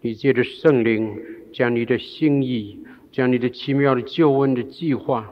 [0.00, 1.16] 你借着圣灵，
[1.52, 2.78] 将你的心意，
[3.10, 5.28] 将你的奇妙的救恩的计划，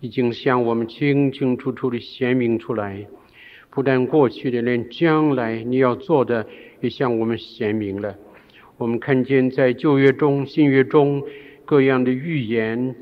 [0.00, 3.06] 已经向我们清清楚楚的显明出来。
[3.70, 6.46] 不但过去的，连将来你要做的，
[6.82, 8.14] 也向我们显明了。
[8.76, 11.22] 我们看见在旧约中、新约中
[11.64, 12.94] 各样的预言，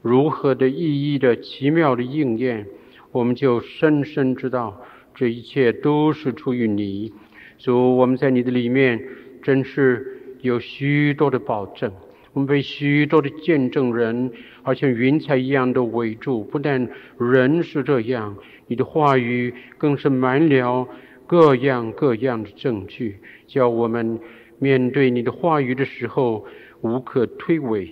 [0.00, 2.66] 如何的意义的奇妙的应验，
[3.12, 4.80] 我们就深深知道，
[5.14, 7.12] 这一切都是出于你。
[7.58, 9.02] 主，我们在你的里面，
[9.42, 10.13] 真是
[10.48, 11.90] 有许多的保证。
[12.34, 14.30] 我们被许多的见证人，
[14.62, 16.44] 好像云彩一样的围住。
[16.44, 18.36] 不但人是这样，
[18.66, 20.86] 你的话语更是满了
[21.26, 24.18] 各样各样的证据，叫我们
[24.58, 26.44] 面对你的话语的时候
[26.82, 27.88] 无可推诿。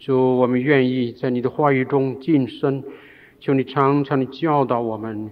[0.00, 2.82] 主，我们愿意在你的话语中晋升，
[3.38, 5.30] 求你常常的教导我们，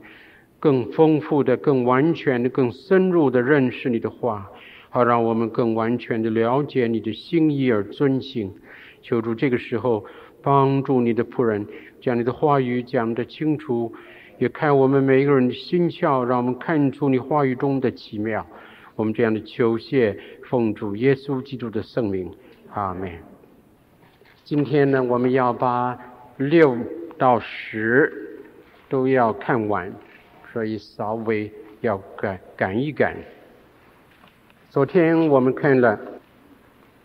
[0.61, 4.49] 更丰富的、更完全的、更深入的认识你的话。
[4.93, 8.53] 好，让我们更完全的了解你的心意而遵行。
[9.01, 10.05] 求主这个时候
[10.43, 11.65] 帮助你的仆人，
[12.01, 13.95] 将你的话语讲得清楚，
[14.39, 18.45] 也开我们每一个人的心窍，让我们看出你话语中的奇妙。
[18.97, 22.31] 我们这样的求谢，奉主耶稣基督的圣名，
[22.75, 23.11] 阿门。
[24.45, 25.97] 今天呢，我们要把
[26.37, 26.77] 六
[27.17, 28.13] 到十
[28.89, 29.93] 都要看完，
[30.53, 33.17] 所以稍微要赶赶一赶。
[34.71, 35.99] 昨天我们看了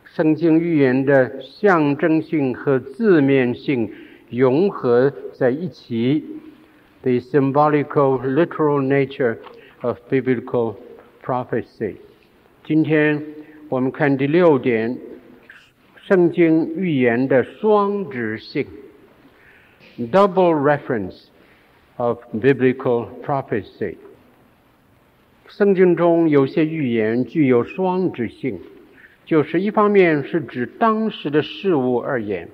[0.03, 3.91] 圣经预言的象征性和字面性
[4.29, 6.23] 融合在一起
[7.01, 9.37] ，the symbolical literal nature
[9.81, 10.75] of biblical
[11.23, 11.95] prophecy。
[12.63, 13.19] 今天
[13.67, 14.95] 我们看第六点，
[15.95, 18.63] 圣经预言的双指性
[19.97, 21.29] ，double reference
[21.97, 23.95] of biblical prophecy。
[25.47, 28.59] 圣经中有些预言具有双指性，
[29.25, 32.49] 就是一方面是指当时的事物而言，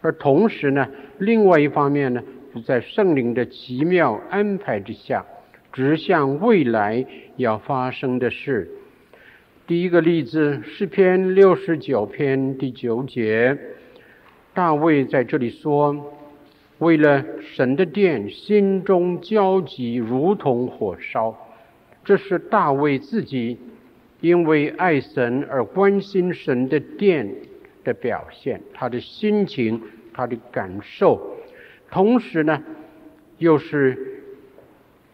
[0.00, 5.24] 而同时呢，另外一方面呢，是在圣灵的奇妙安排之下，
[5.72, 7.06] 指向未来
[7.36, 8.68] 要发生的事。
[9.68, 13.56] 第一个例子，诗篇六十九篇第九节，
[14.52, 16.12] 大卫在这里说
[16.78, 21.34] ：“为了神的殿，心中焦急，如同火烧。”
[22.04, 23.58] 这是大卫自己
[24.20, 27.28] 因为爱神而关心神的殿
[27.84, 29.80] 的表现，他的心情，
[30.12, 31.36] 他的感受，
[31.90, 32.62] 同时呢，
[33.38, 34.22] 又是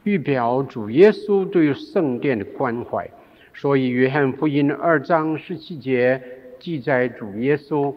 [0.04, 3.08] 预表主耶稣对圣殿的关怀。
[3.54, 6.22] 所以，约翰福音二章十七节
[6.58, 7.94] 记载主耶稣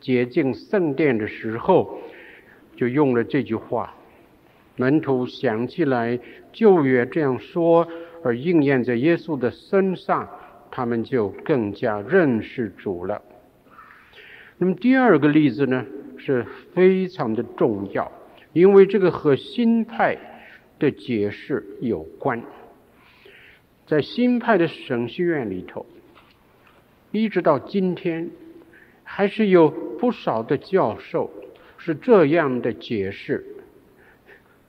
[0.00, 2.00] 洁净圣殿的时候，
[2.76, 3.94] 就用了这句话。
[4.76, 6.18] 门徒想起来，
[6.52, 7.86] 旧约这样说。
[8.22, 10.28] 而应验在耶稣的身上，
[10.70, 13.22] 他们就更加认识主了。
[14.58, 15.84] 那么第二个例子呢，
[16.16, 18.10] 是非常的重要，
[18.52, 20.16] 因为这个和新派
[20.78, 22.42] 的解释有关。
[23.86, 25.86] 在新派的神学院里头，
[27.12, 28.30] 一直到今天，
[29.04, 31.30] 还是有不少的教授
[31.78, 33.46] 是这样的解释。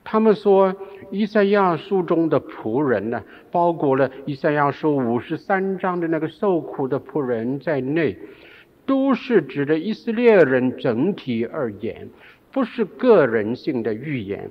[0.10, 0.74] 他们说，
[1.12, 8.18] 以赛亚书中的仆人呢，包括了以赛亚书五十三章的那个受苦的仆人在内，
[8.86, 12.08] 都是指的以色列人整体而言，
[12.54, 14.50] 不是个人性的预言，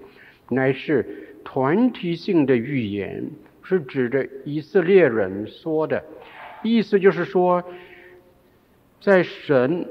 [0.51, 3.25] 乃是团体性的预言，
[3.63, 6.05] 是指着以色列人说的。
[6.63, 7.65] 意思就是说，
[9.01, 9.87] 在神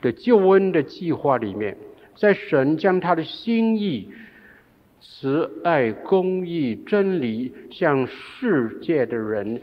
[0.00, 1.76] 的救恩的计划里面。
[2.20, 4.12] 在神将他的心意、
[5.00, 9.58] 慈爱、公义、真理向世界的人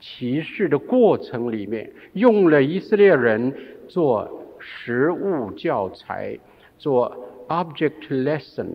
[0.00, 3.54] 启示的过程里面，用了以色列人
[3.86, 4.28] 做
[4.58, 6.36] 实物教材，
[6.76, 7.16] 做
[7.46, 8.66] object lesson。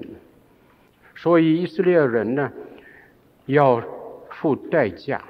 [1.17, 2.49] 所以以色列人呢，
[3.47, 3.83] 要
[4.29, 5.21] 付代价。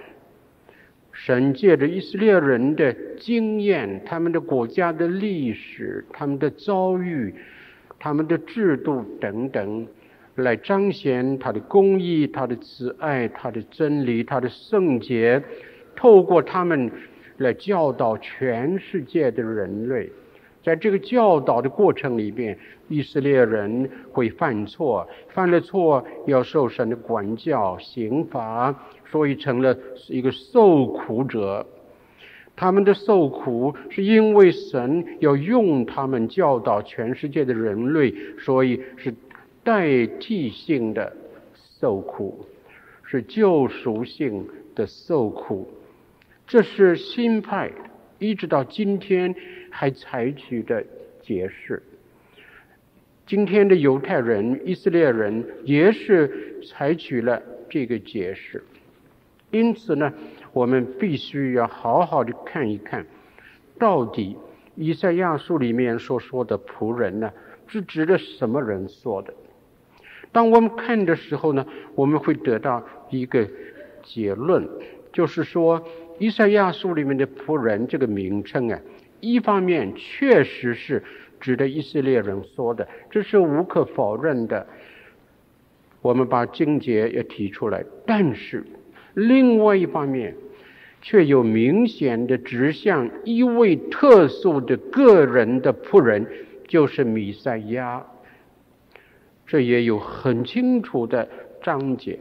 [1.19, 7.34] 神借着以色列人的经验、他们的国家的历史、他们的遭遇、
[7.97, 9.87] 他们的制度等等，
[10.35, 15.41] 来彰显他的公义、他的慈爱、他的真理、他的圣洁，
[15.96, 16.90] 透过他们
[17.37, 20.09] 来教导全世界的人类。
[20.67, 22.59] 在这个教导的过程里边，
[22.90, 28.75] 以色列人会犯错，犯了错要受神的管教、刑罚。
[29.09, 29.73] 所以成了
[30.09, 31.66] 一个受苦者，
[32.53, 39.16] 他们的受苦是因为神要用他们教导全世界的人类，所以是
[39.63, 41.16] 代替性的
[41.79, 42.46] 受苦，
[43.05, 45.70] 是救赎性的受苦。
[46.46, 47.72] 这是新派
[48.20, 49.34] 一直到今天
[49.79, 50.84] 还采取的
[51.22, 51.84] 解释。
[53.28, 57.40] 今天的犹太人、以色列人也是采取了
[57.70, 58.64] 这个解释。
[59.52, 60.12] 因此呢，
[60.52, 63.06] 我们必须要好好的看一看，
[63.78, 64.35] 到底
[64.74, 67.32] 以赛亚书里面所说的仆人呢，
[67.68, 69.32] 是指的什么人说的？
[70.32, 71.64] 当我们看的时候呢，
[71.94, 73.47] 我们会得到一个
[74.03, 74.68] 结论，
[75.14, 75.88] 就是说，
[76.18, 78.80] 以赛亚书里面的仆人这个名称啊，
[79.19, 81.03] 一方面确实是
[81.40, 84.67] 指的以色列人说的，这是无可否认的。
[86.02, 88.64] 我们把经节也提出来，但是
[89.14, 90.35] 另外一方面，
[91.02, 96.25] 却有明显的指向一位特殊的个人的仆人，
[96.67, 98.05] 就是弥赛亚。
[99.46, 101.28] 这也有很清楚的
[101.61, 102.20] 章节。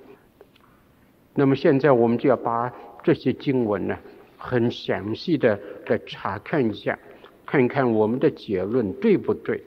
[1.34, 2.72] 那么现在我们就要把
[3.02, 3.98] 这些经文呢，
[4.36, 6.98] 很详细的来查看一下，
[7.44, 9.62] 看看我们的结论对不对，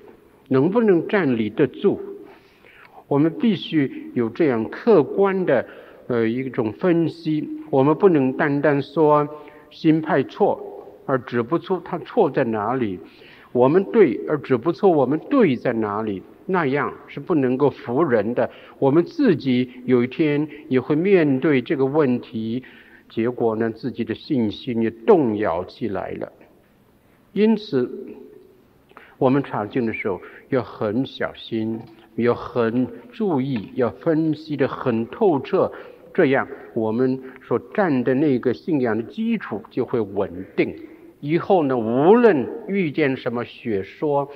[0.47, 1.99] 能不能站立得住。
[3.07, 5.65] 我们必须有这样客观的
[6.07, 9.27] 呃一种分析，我们不能单单说
[9.71, 12.99] 新派错，而指不出他错在哪里；
[13.51, 16.21] 我们对，而指不出我们对在哪里。
[16.51, 18.49] 那样是不能够服人的。
[18.79, 22.63] 我们自己有一天也会面对这个问题，
[23.09, 26.31] 结果呢，自己的信心也动摇起来了。
[27.33, 27.89] 因此，
[29.17, 31.79] 我们查经的时候要很小心，
[32.15, 35.71] 要很注意，要分析得很透彻，
[36.13, 40.75] 这样我们所站的那个信仰的基础就会稳定。
[41.19, 44.29] 以后呢，无论遇见什么学说，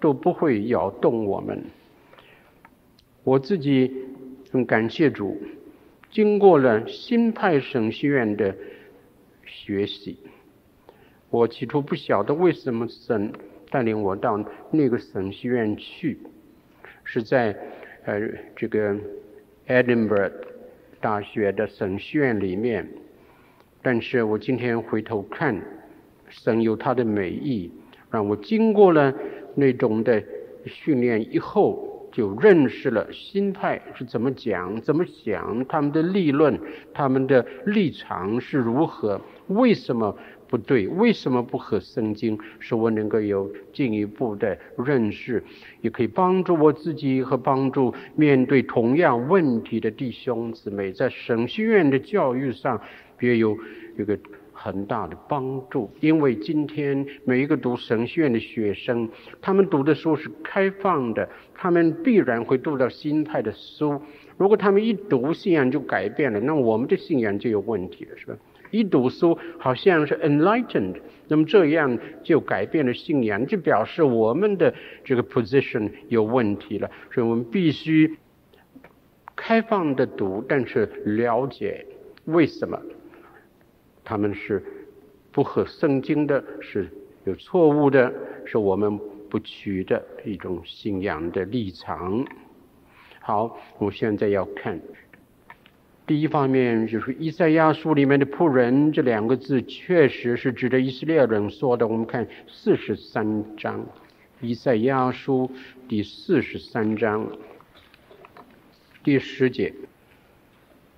[0.00, 1.64] 都不会摇动我们。
[3.24, 3.92] 我自己
[4.50, 5.36] 很感谢主，
[6.10, 8.54] 经过了新派神学院的
[9.44, 10.18] 学习，
[11.30, 13.32] 我起初不晓得为什么神
[13.70, 16.18] 带领我到那个神学院去，
[17.04, 17.56] 是在
[18.04, 18.20] 呃
[18.56, 18.96] 这个
[19.66, 20.32] Edinburgh
[21.00, 22.88] 大学的神学院里面。
[23.82, 25.60] 但是我今天回头看，
[26.28, 27.70] 神有他的美意，
[28.10, 29.14] 让我经过了。
[29.54, 30.22] 那种的
[30.66, 31.87] 训练以后，
[32.18, 36.58] 就认识了心态是怎么讲、怎么想，他们的立论、
[36.92, 40.18] 他们的立场是如何，为什么
[40.48, 45.44] 不对，为什么不合圣经，使我能够有进一步的认识，
[45.80, 52.82] 也可以帮助我自己和帮助面对同样问题的弟兄姊妹，在神学院的教育上，
[53.16, 53.56] 别有
[53.96, 54.18] 一个。
[54.60, 59.08] 很大的帮助，因为今天每一个读神学院的学生，
[59.40, 61.28] 他们读的书是开放的，
[61.60, 64.00] 他们必然会读到新派的书。
[64.36, 68.36] 如果他们一读信仰就改变了，那我们的信仰就有问题了，是吧？
[68.70, 70.94] 一读书好像是 enlightened，
[71.26, 74.72] 那么这样就改变了信仰，就表示我们的
[75.02, 76.88] 这个 position 有问题了。
[77.12, 78.16] 所以我们必须
[79.34, 81.84] 开放的读，但是了解
[82.26, 82.80] 为什么。
[84.04, 84.62] 他们是
[85.32, 86.88] 不合圣经的，是
[87.24, 88.12] 有错误的，
[88.44, 92.24] 是我们不屈的一种信仰的立场。
[93.20, 94.80] 好，我现在要看
[96.06, 101.86] 第一方面，就是以赛亚书里面的仆人这两个字，确实是指的以色列人说的。
[101.86, 103.86] 我们看四十三章，
[104.40, 105.50] 以赛亚书
[105.86, 107.30] 第四十三章
[109.04, 109.74] 第十节。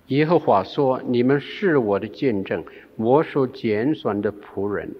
[0.07, 2.63] 耶和华说：“你们是我的见证，
[2.95, 4.93] 我所拣选的仆人。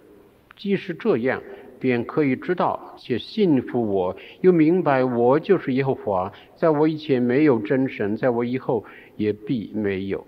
[0.57, 1.41] 既是这样，
[1.81, 6.31] 便可以知道且信服我，又明白我就是耶和华。
[6.55, 8.85] 在我以前没有真神，在我以后
[9.17, 10.25] 也必没有。”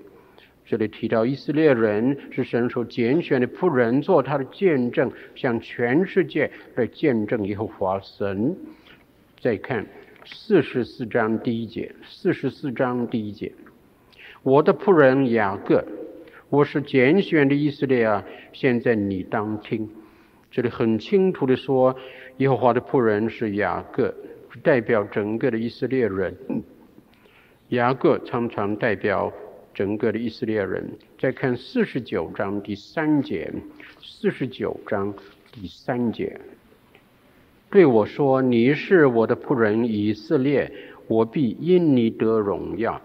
[0.66, 8.56] 这里提到以色列人是神所拣选的仆人，做他的见证，向全世界来见证耶和华神。
[9.40, 9.86] 再看
[10.26, 13.52] 四十四章第一节，四十四章第一节。
[14.42, 15.86] 我的仆人雅各，
[16.50, 18.24] 我是拣选的以色列啊！
[18.54, 19.90] 现在你当听，
[20.54, 21.96] 这里很清楚的说，
[22.38, 24.14] 耶和华的仆人是雅各，
[24.62, 26.32] 代表整个的以色列人。
[27.70, 29.34] 雅各常常代表
[29.74, 30.88] 整个的以色列人。
[31.20, 33.52] 再看四十九章第三节，
[34.00, 35.12] 四十九章
[35.52, 36.40] 第三节，
[37.72, 40.72] 对我说：“你是我的仆人以色列，
[41.08, 43.02] 我必因你得荣耀。”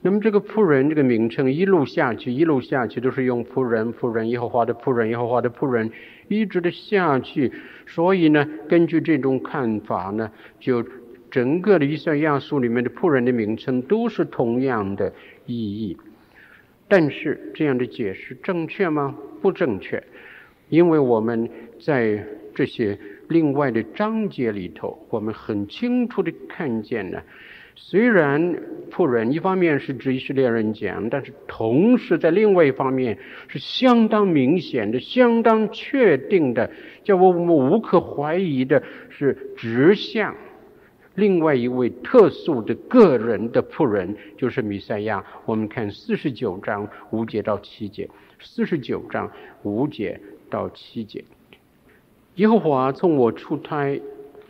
[0.00, 5.90] 那么这个仆人这个名称一路下去，一路下去都是用仆人、仆人、耶和华的仆人、耶和华的仆人，
[6.28, 7.52] 一直的下去。
[7.86, 10.30] 所以呢，根据这种看法呢，
[10.60, 10.84] 就
[11.30, 15.12] 整个的以赛亚书里面的仆人的名称都是同样的
[15.46, 15.96] 意义。
[16.86, 19.14] 但是这样的解释正确吗？
[19.42, 20.02] 不正确，
[20.70, 27.22] 因为我们在这些另外的章节里头，我们很清楚地看见了。
[27.80, 36.70] 虽然仆人一方面是指以色列人讲，但是同时在另外一方面是相当明显的、相当确定的，
[37.02, 40.34] 叫我们无可怀疑的是指向
[41.14, 45.24] 另外一位特殊的个人的仆人，就是弥赛亚。
[45.46, 49.30] 我们看四十九章五节到七节，四十九章
[49.62, 50.20] 五节
[50.50, 51.24] 到七节，
[52.34, 53.98] 耶和华从我出胎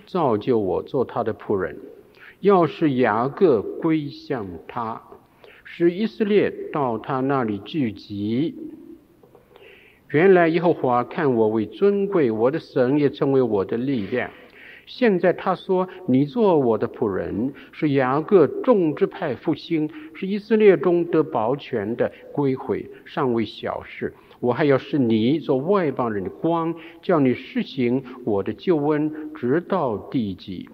[0.07, 1.77] 造就我做他的仆人。
[2.41, 5.03] 要使雅各归向他，
[5.65, 8.55] 使以色列到他那里聚集。
[10.11, 14.31] 原来耶和华看我为尊贵，我的神也成为我的力量。
[14.87, 24.15] 现在他说：“你做我的仆人，使雅各众支派复兴，使以色列中得保全的归回，尚未小事。
[24.41, 30.71] 我还要使你做外邦人的光，叫你施行我的救恩，直到地极。”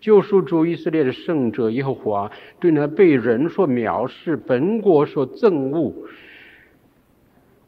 [0.00, 5.94] 救赎主以色列的圣者耶和华对那被人所藐视、本国所憎恶、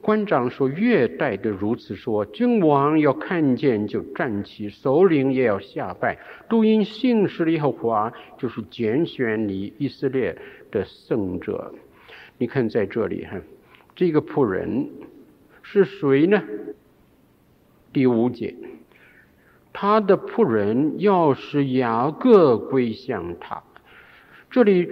[0.01, 10.37] 官长所虐待的如此说：君王要看见就站起，首领也要下拜，都因信实的耶和华就是拣选你以色列
[10.71, 11.73] 的圣者。
[12.37, 13.41] 你看在这里哈，
[13.95, 14.89] 这个仆人
[15.63, 16.43] 是谁呢？
[17.93, 18.55] 第五节。
[19.75, 23.63] 他的仆人要使雅各归向他。
[24.49, 24.89] 这里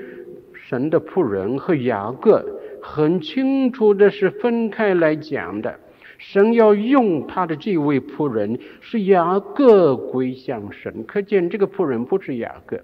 [0.53, 5.79] 神的仆人和雅各很清楚的是分开来讲的。
[6.19, 12.81] 神要用他的这位仆人是雅各归向神，可见这个仆人不是雅各，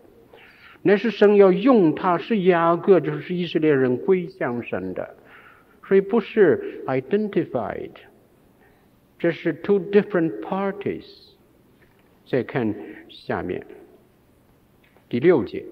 [0.82, 5.14] 乃是神要用他是雅各，就是以色列人归向神的，
[5.86, 7.90] 所以不是 identified，
[9.20, 11.27] 这是 two different parties。
[12.28, 12.74] 再看
[13.08, 13.66] 下面
[15.08, 15.64] 第六节，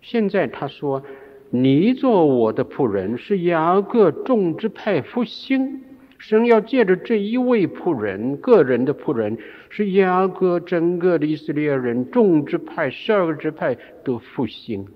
[0.00, 1.02] 现在他说
[1.50, 5.82] ：“你做我的仆人，是雅各众支派复兴。
[6.18, 9.36] 神要借着这一位仆人，个人的仆人，
[9.68, 14.86] 是雅各整个的以色列人众支派十二个支派都复兴。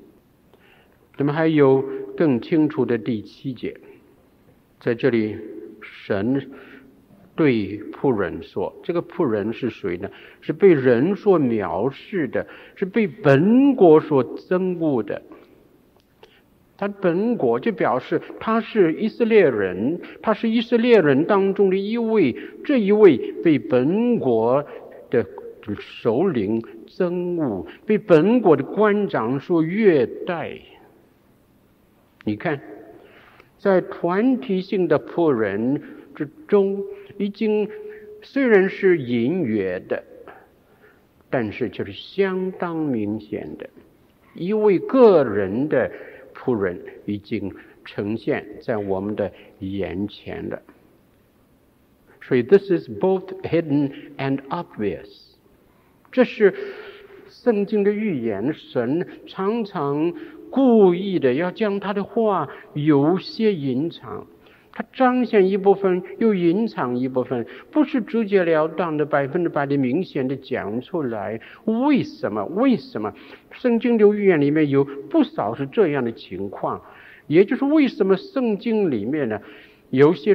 [1.19, 1.85] 那么还有
[2.17, 3.77] 更清楚的第七节，
[4.79, 5.37] 在这里
[5.83, 6.49] 神。”
[7.37, 10.11] 对仆人说：“这个仆人是谁呢？
[10.43, 15.23] 是被人所藐视的，是被本国所憎恶的。
[16.77, 24.63] 他本国就表示他是以色列人，他是以色列人当中的一位，这一位被本国
[25.09, 25.25] 的
[25.79, 30.59] 首领憎恶，被本国的官长所虐待。
[32.25, 32.61] 你看，
[33.57, 35.81] 在团体性的仆人
[36.15, 36.83] 之中。”
[37.21, 37.69] 已经
[38.23, 40.03] 虽然是隐约的，
[41.29, 43.69] 但是却是相当明显的，
[44.35, 45.93] 一位个人的
[46.35, 50.63] 仆人已经呈现在我们的眼前了。
[52.23, 55.35] 所以，this is both hidden and obvious。
[56.11, 56.55] 这是
[57.29, 60.15] 圣经的预言，神常常
[60.51, 64.27] 故意的要将他的话有些隐藏。
[64.81, 71.39] 它彰显一部分，又隐藏一部分，不是直截了当的、百分之百的明显的讲出来。
[71.67, 72.43] 为什么？
[72.47, 73.13] 为什么？
[73.51, 76.81] 圣经的预言里面有不少是这样的情况，
[77.27, 79.39] 也就是为什么圣经里面呢，
[79.91, 80.35] 有些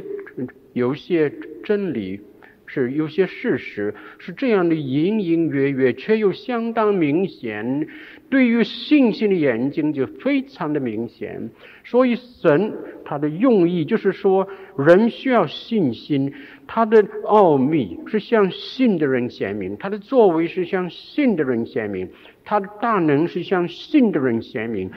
[0.74, 1.32] 有些
[1.64, 2.20] 真理。
[2.66, 7.86] 是有些事实是这样的隐隐约约，却又相当明显。
[8.28, 11.50] 对于信心的眼睛就非常的明显。
[11.84, 16.32] 所以神他的用意就是说，人需要信心，
[16.66, 22.08] 他的奥秘是向信的人显明，他的作为是向信的人显明，
[22.44, 24.90] 他的大能是向信的人显明。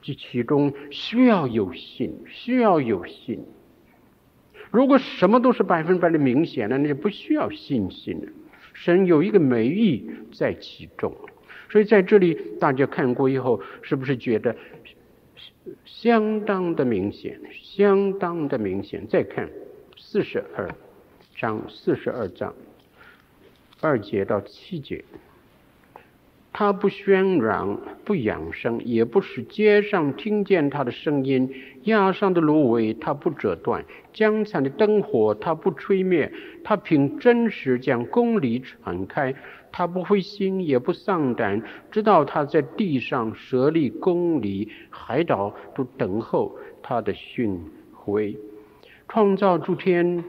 [0.00, 3.40] 这其中需要有信，需要有信。
[4.76, 8.30] 如果什么都是百分百的明显的，那就不需要信心了。
[8.74, 11.16] 神有一个美意在其中，
[11.70, 14.54] 所以在这里大家看过以后，是不是觉得
[15.86, 17.40] 相当的明显？
[17.54, 19.06] 相当的明显。
[19.08, 19.48] 再看
[19.96, 20.68] 四十二
[21.34, 22.54] 章，四十二章
[23.80, 25.02] 二节到七节。
[26.58, 31.52] 他不喧嚷，不扬声，也不使街上听见他的声音。
[31.82, 33.82] 压上的芦苇，他不折断；
[34.14, 36.32] 江残的灯火，他不吹灭。
[36.64, 39.34] 他凭真实将公理传开。
[39.70, 47.60] 他不灰心，也不丧胆，直到他在地上设立公理，海岛都等候他的训
[48.06, 48.34] 为，
[49.08, 50.24] 创造诸天，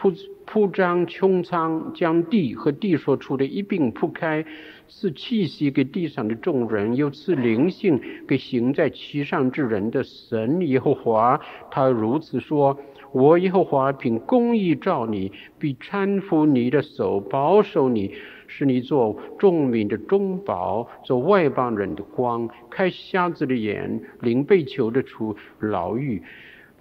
[0.00, 0.10] 铺
[0.46, 4.42] 铺张穹苍，将地和地所处的一并铺开，
[4.88, 11.38] 赐气息给地上的众人，又赐灵性给行在其上之人的神耶和华，
[11.70, 12.78] 他如此说。
[13.12, 18.14] 我耶和华凭公义照你，必搀扶你的手，保守你，
[18.46, 26.22] 使你做众民的中保，做外邦人的光，开瞎子的眼，领被囚的出牢狱，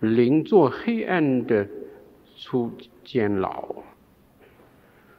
[0.01, 1.67] 领做黑暗的
[2.37, 2.71] 出
[3.09, 3.75] 监牢。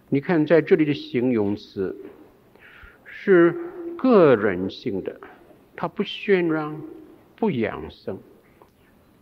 [0.09, 1.97] 你看，在这里的形容词
[3.05, 3.53] 是
[3.99, 5.21] 个人性的，
[5.75, 6.81] 它不喧嚷，
[7.35, 8.17] 不扬声。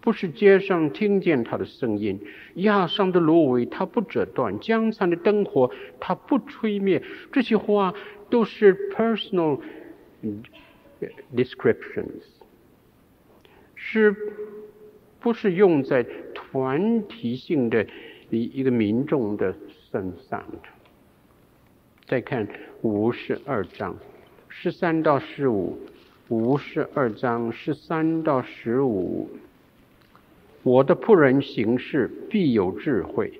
[0.02, 2.20] 不是街上听见他的声音，
[2.56, 7.02] 压伤的芦苇他不折断，江残的灯火他不吹灭。
[7.32, 7.94] 这些话
[8.28, 9.60] 都是 personal
[11.34, 12.22] descriptions，
[13.74, 14.14] 是
[15.20, 17.86] 不是用在团体性的
[18.30, 19.54] 一一个民众的
[19.90, 20.68] 身上的？
[22.06, 22.46] 再看
[22.82, 23.96] 五十二章
[24.48, 25.78] 十三到十五，
[26.28, 29.28] 五十二章十三到十五。
[30.62, 33.32] 我的仆人行事必有智慧，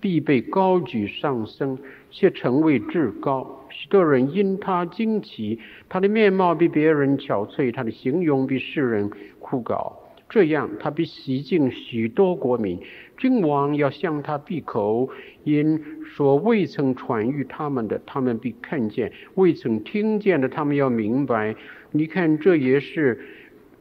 [0.00, 1.78] 必被高举上升，
[2.10, 3.66] 且成为至高。
[3.70, 5.58] 许多人因他惊奇，
[5.88, 9.92] 他的面貌比别人憔悴，他的形容比世人枯槁。
[10.28, 12.80] 这样，他必洗净许多国民。
[13.20, 15.08] 君王要向他闭口，
[15.44, 21.54] 因说未曾传与他们的，他们必看见；未曾听见的，他们要明白。
[21.92, 23.20] 你看，这也是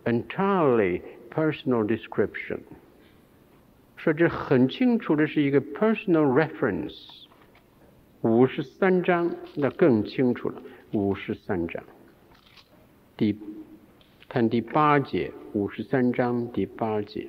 [0.05, 1.01] entirely。
[1.31, 2.58] Personal description，
[3.96, 7.27] 说这很清楚的是一个 personal reference。
[8.22, 10.62] 五十三章那更清楚了。
[10.91, 11.84] 五十三章，
[13.15, 13.38] 第
[14.27, 17.27] 看第八节，五十三章第八节，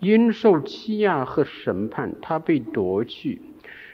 [0.00, 3.40] 因受欺压和审判，他被夺去。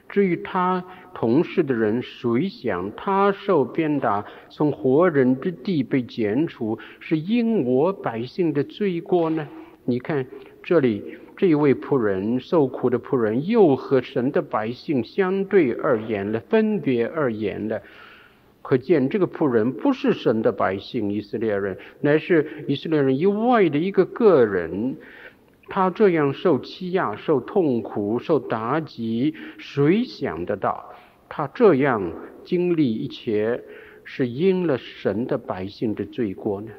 [0.08, 0.84] 至于他
[1.14, 9.48] 同事的人，谁想他受鞭打，从活人之地被剪除，是因我百姓的罪过呢？
[9.84, 10.24] 你看
[10.62, 17.82] 这里这一位仆人，受苦的仆人，又和神的百姓相对而言了，分别而言了。
[18.62, 24.96] 可见这个仆人不是神的百姓，以色列人，乃是以色列人以外的一个个人。
[25.68, 30.94] 他这样受欺压、受痛苦、受打击，谁想得到？
[31.28, 32.12] 他这样
[32.44, 33.64] 经历一切，
[34.04, 36.70] 是因了神的百姓的罪过呢？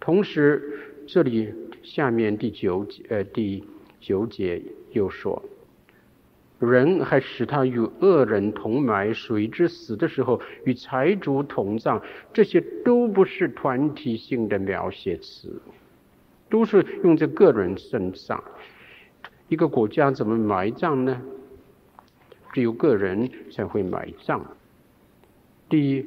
[0.00, 3.62] 同时，这里下面第九节，呃，第
[4.00, 4.62] 九节
[4.92, 5.42] 又说：
[6.58, 12.00] 人还使他与恶人同埋，谁知死的时候与财主同葬？
[12.32, 15.60] 这些都不是团体性的描写词。
[16.48, 18.42] 都是用在个人身上。
[19.48, 21.20] 一个国家怎么埋葬呢？
[22.52, 24.44] 只有个人才会埋葬。
[25.68, 26.04] 第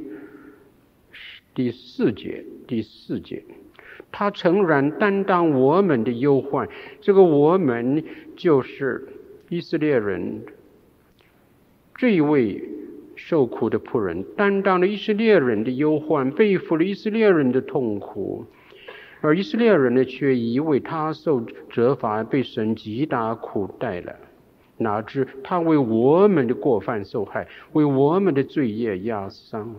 [1.54, 3.44] 第四节，第四节，
[4.12, 6.68] 他诚然担当我们的忧患。
[7.00, 8.04] 这个我们
[8.36, 9.08] 就是
[9.50, 10.42] 以色列人。
[11.96, 12.64] 这一位
[13.16, 18.46] 受苦的仆人，担当了以色列人的忧患，背负了以色列人的痛苦。
[19.22, 21.40] 而以色列人呢，却以为他受
[21.72, 24.16] 责罚，被神极大苦待了。
[24.78, 29.76] 哪知他为我们的过犯受害，为我们的罪业压伤。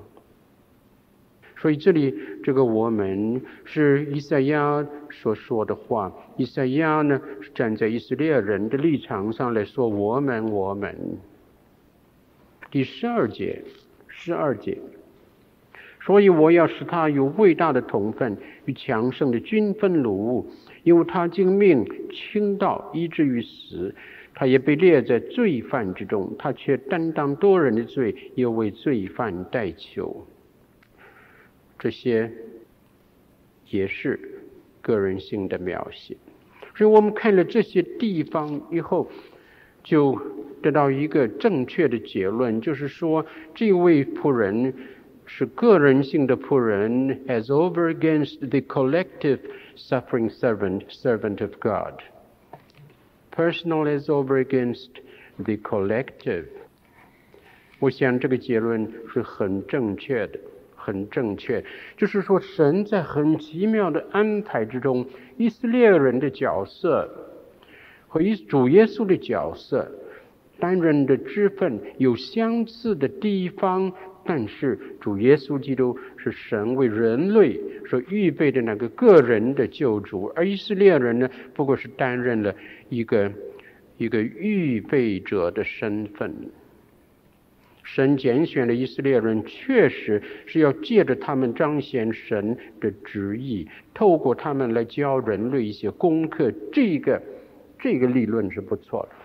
[1.56, 6.12] 所以这里这个“我们”是以赛亚所说的话。
[6.36, 7.20] 以赛亚呢，
[7.54, 10.96] 站在以色列人的立场上来说：“我们，我们。”
[12.70, 13.62] 第十二节，
[14.08, 14.78] 十二节。
[16.04, 20.50] 所以我要使他有伟大的同分与强盛的均分掳物，
[20.82, 23.94] 因为他经命倾倒以至于死，
[24.34, 30.26] 他也被列在罪犯之中，他却担当多人的罪，又为罪犯代求。
[31.78, 32.32] 这些
[33.70, 34.18] 也是
[34.80, 36.16] 个人性的描写。
[36.74, 39.08] 所以我们看了这些地方以后，
[39.84, 40.20] 就
[40.60, 44.74] 得到一个正确的结论，就是说这位仆人。
[45.31, 49.39] 是个人性的仆人，as over against the collective
[49.75, 52.01] suffering servant, servant of God.
[53.31, 54.89] Personal as over against
[55.37, 56.45] the collective.
[57.79, 60.39] 我想这个结论是很正确的，
[60.75, 61.63] 很正确。
[61.97, 65.05] 就是说，神在很奇妙的安排之中，
[65.37, 67.07] 以色列人的角色
[68.07, 69.91] 和以主耶稣的角色
[70.57, 73.93] 担任的职分有相似的地方。
[74.24, 82.54] 但是主耶稣基督是神为人类所预备的那个个人的救主，而以色列人呢，不过是担任了
[82.88, 83.32] 一个
[83.98, 86.32] 一个预备者的身份。
[87.84, 96.52] 神拣选的以色列人，确实是要借着他们彰显神的旨意，透过他们来教人类一些功课。
[96.72, 97.20] 这个
[97.80, 99.16] 这个理论是不错的，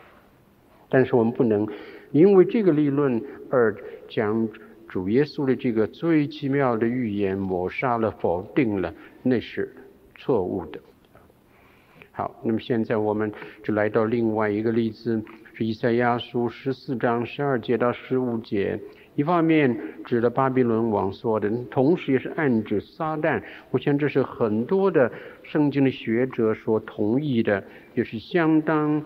[0.90, 1.68] 但是我们不能
[2.12, 3.76] 因为这个理论而
[4.10, 4.50] 将
[4.88, 9.74] 主耶稣的这个最奇妙的预言抹杀了、否定了，那是
[10.16, 10.80] 错误的。
[12.12, 13.32] 好，那么现在我们
[13.64, 15.22] 就来到另外一个例子。
[15.54, 18.80] 是以赛亚书十四章十二节到十五节，
[19.16, 23.42] 一方面指的巴比伦王说的，同时也是暗指撒旦。
[23.72, 27.64] 我想这是很多的圣经的学者所同意的，
[27.96, 29.04] 也是相当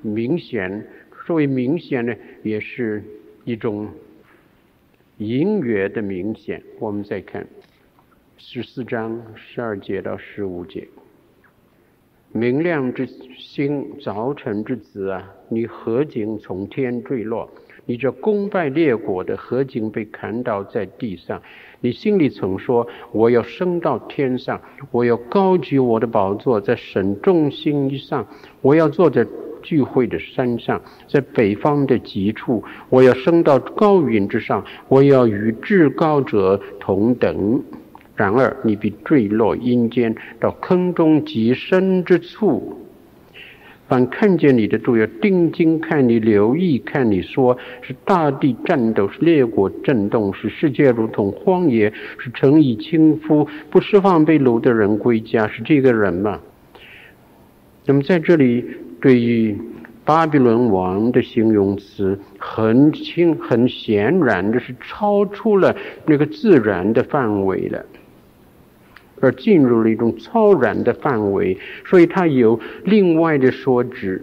[0.00, 0.86] 明显。
[1.26, 3.02] 所谓明显呢，也是
[3.44, 3.88] 一种
[5.20, 6.62] 隐约的明显。
[6.78, 7.46] 我们再看
[8.38, 10.88] 十四章十二节到十五节。
[12.32, 13.06] 明亮之
[13.36, 17.50] 星，早晨之子啊，你何竟从天坠落？
[17.84, 21.42] 你这功败列国的，何竟被砍倒在地上？
[21.80, 24.58] 你心里曾说：我要升到天上，
[24.90, 28.26] 我要高举我的宝座在神众星以上，
[28.62, 29.26] 我要坐在
[29.62, 37.62] 聚会的山上，在北方的极处，我要升到高云之上，我要与至高者同等。
[38.16, 42.76] 然而，你必坠落阴间，到坑中极深之处。
[43.88, 56.40] 凡看见你的，都要定睛看你，留意看你说，是大地颤抖，是列国震动，是世界如同荒野，是城邑倾覆，不释放被掳的人归家，是这个人吗？
[57.86, 58.64] 那么在这里，
[59.00, 59.56] 对于
[60.04, 65.74] 巴比伦王的形容词，很清很显然的是超出了
[66.06, 67.84] 那个自然的范围了。
[69.22, 74.22] 而进入了一种超然的范围，所以它有另外的说指。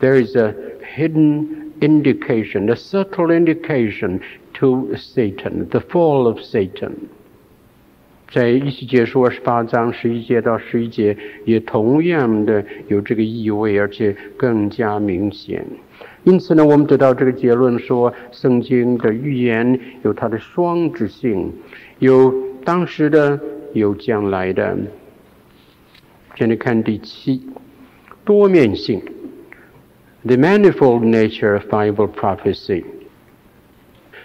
[0.00, 0.54] There is a
[0.96, 4.20] hidden indication, a subtle indication
[4.54, 6.92] to Satan, the fall of Satan。
[8.30, 15.64] 在以西结书二十八章十一节到十一节，也同样的有这个意味，而且更加明显。
[16.24, 21.52] 因此呢，我们得到这个结论说，圣经的预言有它的双指性，
[21.98, 23.40] 有当时的。
[23.74, 24.78] 有将来的，
[26.34, 27.42] 现在看第七，
[28.24, 28.98] 多面性
[30.24, 32.82] ，the manifold nature of Bible prophecy。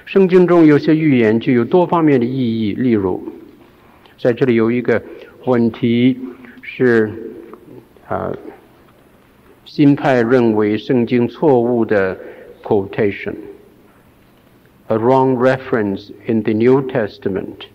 [0.05, 3.32] 圣经中有些预言具有多方面的意义，例如，
[4.17, 5.02] 在这里有一个
[5.45, 6.17] 问题
[6.62, 7.12] 是，
[8.08, 8.32] 啊，
[9.65, 12.17] 新派认为圣经错误的
[12.63, 13.36] quotation，a
[14.97, 17.67] wrong reference in the New Testament。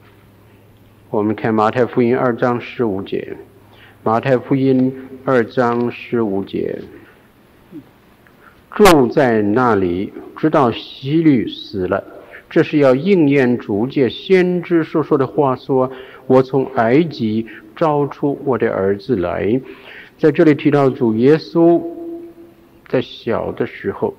[1.11, 3.37] 我们看马太福音二章十五节，
[4.03, 6.81] 马太福音二章十五节，
[8.70, 12.03] 住在那里，直到希律死了。
[12.51, 15.92] 这是要应验主借先知所说的话说
[16.28, 19.60] ：“我从埃及招出我的儿子来。”
[20.16, 21.82] 在这里提到主耶稣
[22.86, 24.14] 在小的时候，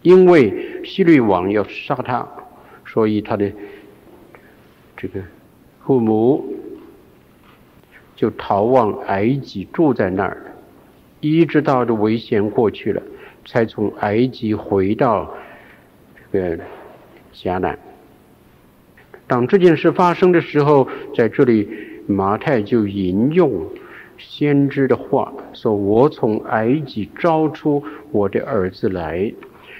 [0.00, 2.26] 因为希律王要杀他，
[2.86, 3.52] 所以他的
[4.96, 5.20] 这个。
[5.82, 6.44] 父母
[8.14, 10.54] 就逃往埃及，住在那儿，
[11.20, 13.02] 一直到这危险过去了，
[13.44, 15.34] 才从埃及回到
[16.30, 16.62] 这个
[17.32, 17.76] 迦南。
[19.30, 21.68] 当这件事发生的时候，在这里
[22.08, 23.64] 马太就引用
[24.18, 29.32] 先知的话，说：“我从埃及招出我的儿子来。”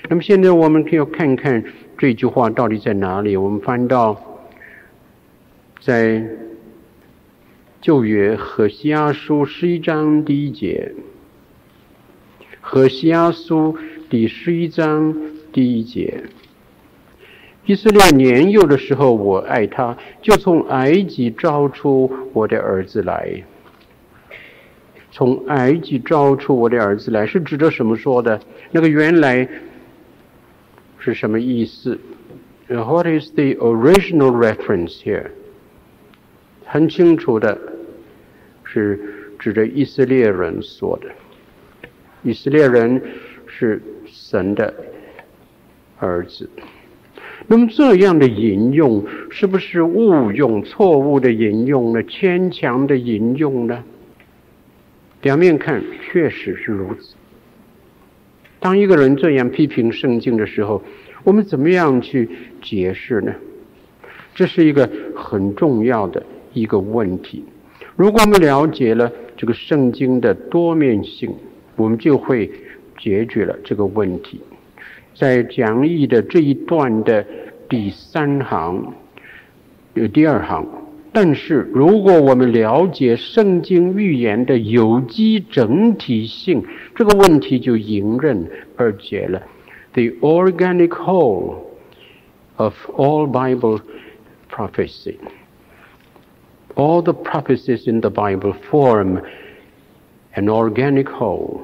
[0.09, 1.65] 那么现在我们可以要看看
[1.99, 3.37] 这句话到底在哪里？
[3.37, 4.17] 我们翻到。
[5.81, 6.23] 在
[7.81, 10.95] 旧约何西阿书十一章第一节，
[12.61, 13.77] 何西阿书
[14.09, 15.17] 第十一章
[15.53, 16.23] 第一节，
[17.71, 23.45] 以色列年幼的时候，我爱他，就从埃及招出我的儿子来。
[25.13, 28.41] 从埃及招出我的儿子来，是指着什么说的？
[28.73, 29.49] 那个原来
[30.99, 31.97] 是什么意思
[32.67, 35.31] ？What is the original reference here?
[36.65, 37.57] 很清楚的
[38.65, 38.99] 是
[39.39, 41.07] 指着以色列人说的，
[42.25, 43.01] 以色列人
[43.47, 44.75] 是神的
[46.01, 46.51] 儿子。
[47.53, 52.01] 那么这样的引用是不是误用、错误的引用呢？
[52.05, 53.83] 牵强的引用呢？
[55.21, 57.17] 表面看确实是如此，
[58.61, 60.81] 当一个人这样批评圣经的时候，
[61.25, 62.29] 我们怎么样去
[62.63, 63.35] 解释呢？
[64.33, 67.45] 这是一个很重要的一个问题。
[67.97, 71.35] 如果我们了解了这个圣经的多面性，
[71.75, 72.49] 我们就会
[72.97, 74.41] 解决了这个问题。
[75.21, 77.27] 在讲义的这一段的
[77.69, 78.95] 第三行，
[79.93, 80.67] 有第二行。
[81.13, 89.43] 但是，如果我们了解圣经预言的有机整体性，这个问题就迎刃而解了。
[89.93, 91.57] The organic whole
[92.57, 93.81] of all Bible
[94.49, 95.17] prophecy,
[96.77, 99.21] all the prophecies in the Bible form
[100.33, 101.61] an organic whole，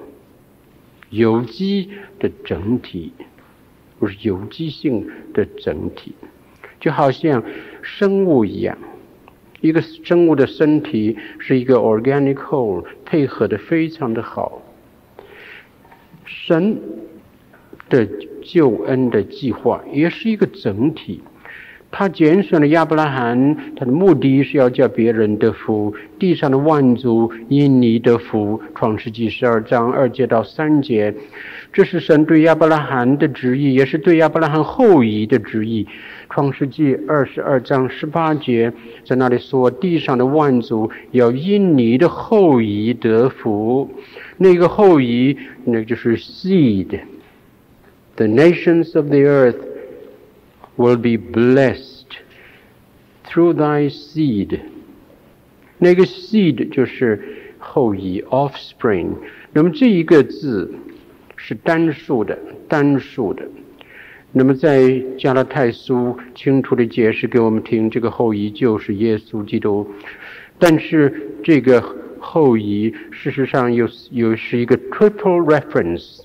[1.09, 1.89] 有机
[2.19, 3.13] 的整体，
[3.99, 6.15] 不是有机性的整体，
[6.81, 7.43] 就好像
[7.83, 8.77] 生物一样。
[9.63, 14.63] 一个生物的身体是一个 organic whole，配合的非常的好。
[16.25, 16.79] 神
[17.89, 18.07] 的
[18.43, 21.23] 救恩的计划也是一个整体。
[21.91, 28.61] 他拣选了亚伯拉罕，他的目的是要叫别人得福，地上的万族因你得福。
[28.75, 31.15] 创世纪十二章二节到三节，
[31.77, 35.87] 这是神对亚伯拉罕的旨意，也是对亚伯拉罕后裔的旨意。
[36.31, 38.73] 创世纪二十二章十八节，
[39.05, 43.91] 在那里说，地上的万族要因你的后裔得福。
[44.39, 45.37] 那个后裔，
[45.67, 46.99] 那就是 seed。
[48.17, 49.59] The nations of the earth
[50.79, 52.07] will be blessed
[53.29, 54.61] through thy seed。
[55.77, 57.23] 那个 seed 就是
[57.59, 59.11] 后裔 offspring。
[59.53, 60.75] 那么这一个字
[61.49, 63.45] 是单数的，单数的。
[64.33, 69.89] 那么，在加拉太书清楚地解释给我们听，这个后裔就是耶稣基督。
[70.59, 71.81] 但是，这个
[72.19, 76.23] 后裔事实上又又是一个 triple reference。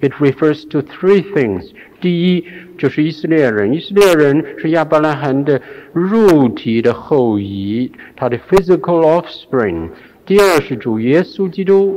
[0.00, 1.70] It refers to three things。
[2.00, 2.44] 第一，
[2.76, 9.90] 就是以色列人，以色列人是亚伯拉罕的肉体的后裔，他的 physical offspring。
[10.26, 11.96] 第二是主耶稣基督，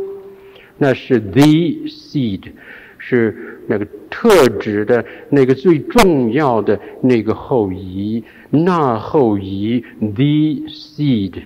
[0.78, 2.44] 那是 the seed。
[3.10, 11.44] 是那个特指的那个最重要的那个后裔，那后裔 the seed，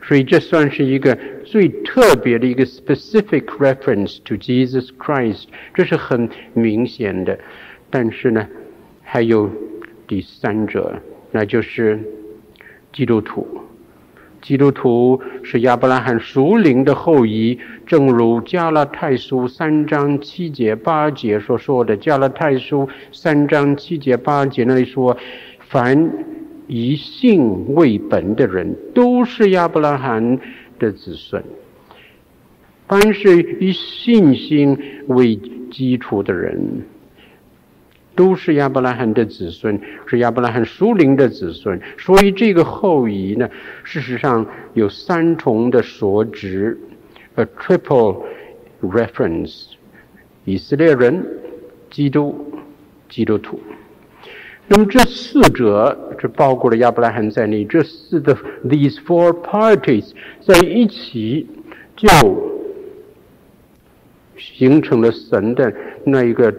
[0.00, 7.36] 所以这算是一个最特别的一个 specific reference to Jesus Christ，这是很明显的。
[7.90, 8.46] 但是呢，
[9.02, 9.50] 还有
[10.06, 11.00] 第三者，
[11.32, 11.98] 那就是
[12.92, 13.46] 基督徒。
[14.44, 21.96] 基督徒是亚伯拉罕属灵的后裔，正如加拉太书三章七节八节所说的。
[21.96, 25.16] 加拉太书三章七节八节那里说
[25.66, 26.12] ：“凡
[26.66, 30.38] 以信为本的人，都是亚伯拉罕
[30.78, 31.40] 的子孙；
[32.86, 35.34] 凡是以信心为
[35.70, 36.82] 基础的人。”
[38.16, 41.80] 都是亚伯拉罕的子孙，是亚伯拉罕属灵的子孙。
[41.98, 43.48] 所以这个后裔呢，
[43.82, 46.78] 事实上有三重的所指
[47.34, 48.22] ，a triple
[48.80, 49.66] reference：
[50.44, 51.26] 以色列人、
[51.90, 52.52] 基督、
[53.08, 53.58] 基督徒。
[54.68, 58.32] 那么这四者，这包括了亚伯拉罕在内，这四的
[58.64, 61.48] these four parties 在一起，
[61.96, 62.08] 就
[64.36, 65.74] 形成了神的
[66.04, 66.54] 那一个。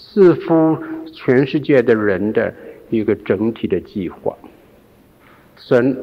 [0.00, 0.78] 赐福
[1.18, 2.54] 全世界的人的
[2.90, 4.36] 一个整体的计划，
[5.56, 5.96] 神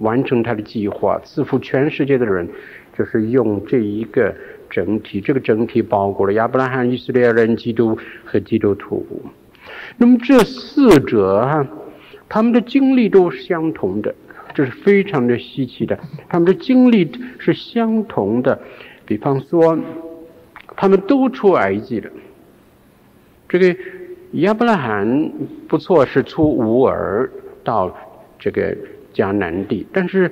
[0.00, 2.46] 完成他的计划，赐福全世界的人，
[2.96, 4.34] 就是用这一个
[4.68, 5.18] 整体。
[5.18, 9.06] 这个整体包括了亚伯拉罕、以色列人、基督和基督徒。
[9.96, 11.66] 那么这四者哈，
[12.28, 14.14] 他们的经历都是相同的，
[14.52, 15.98] 这是非常的稀奇的。
[16.28, 18.60] 他们的经历是相同的，
[19.06, 19.78] 比方说，
[20.76, 22.10] 他们都出埃及了。
[23.48, 23.76] 这个
[24.34, 25.30] 亚伯拉罕
[25.68, 27.30] 不错，是出乌尔
[27.62, 27.94] 到
[28.36, 28.76] 这个
[29.12, 30.30] 迦南地，但是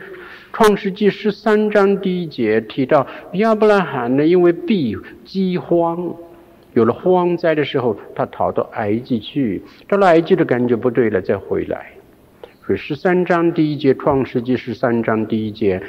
[0.53, 6.13] 创世纪十三章第一节提到亚伯拉罕呢，因为避饥荒，
[6.73, 11.93] 有了荒灾的时候，他逃到埃及去，到了埃及的感觉不对了，再回来。
[12.67, 15.81] 所以十三章第一节，创世纪十三章第一节，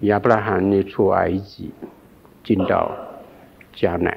[0.00, 1.70] 亚伯拉罕呢出埃及，
[2.44, 2.94] 进到
[3.74, 4.14] 迦南。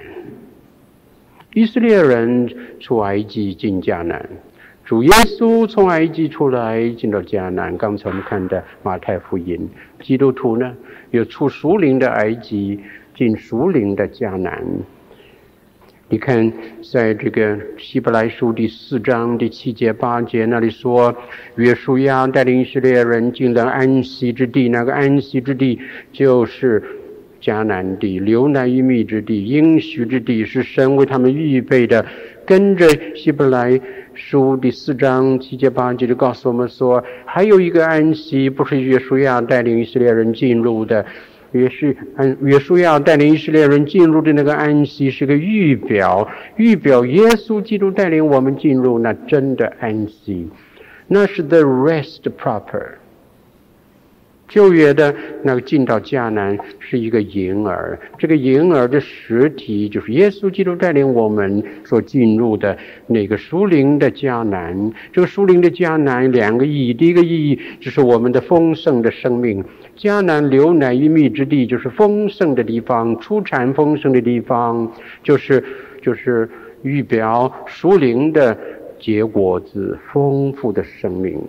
[1.55, 4.29] 以色列人出埃及进迦南，
[4.83, 7.77] 主耶稣从埃及出来进到迦南。
[7.77, 9.69] 刚才我们看的马太福音，
[10.01, 10.75] 基督徒呢
[11.11, 12.77] 又出属灵的埃及
[13.15, 14.61] 进属灵的迦南。
[16.09, 16.51] 你看，
[16.91, 21.15] 在这个希伯来书第四章第七节八节那里说，
[21.55, 25.79] 约书亚带领以色列人进了安息之地，那个安息之地
[26.11, 26.83] 就是
[27.45, 32.03] 迦南地，流奶与蜜之地，应许之地，是神为他们预备的。
[32.43, 33.79] 跟着希伯来
[34.15, 41.05] 书第四章七节八节就告诉我们说，还有一个安息，不是约书亚带领以色列人进入的，
[41.51, 50.49] 也是嗯，约书亚带领以色列人进入的那个安息是个预表，预表耶稣基督带领我们进入那真的安息，
[51.08, 52.95] 那是 the rest proper。
[54.47, 62.77] 旧约的那个进到迦南是一个婴儿，这个婴儿的实体就是耶稣基督带领我们所进入的
[63.08, 64.91] 那个属灵的迦南。
[65.12, 69.63] 这个属灵的迦南两个意义，第一个意义就是我们的丰盛的生命，
[69.97, 74.91] 迦南流奶与蜜之地就是丰盛的地方，出产丰盛的地方，
[75.23, 75.63] 就是
[76.01, 76.47] 就是
[76.84, 78.55] 预表属灵的
[78.99, 81.41] 结果子，丰富的生命。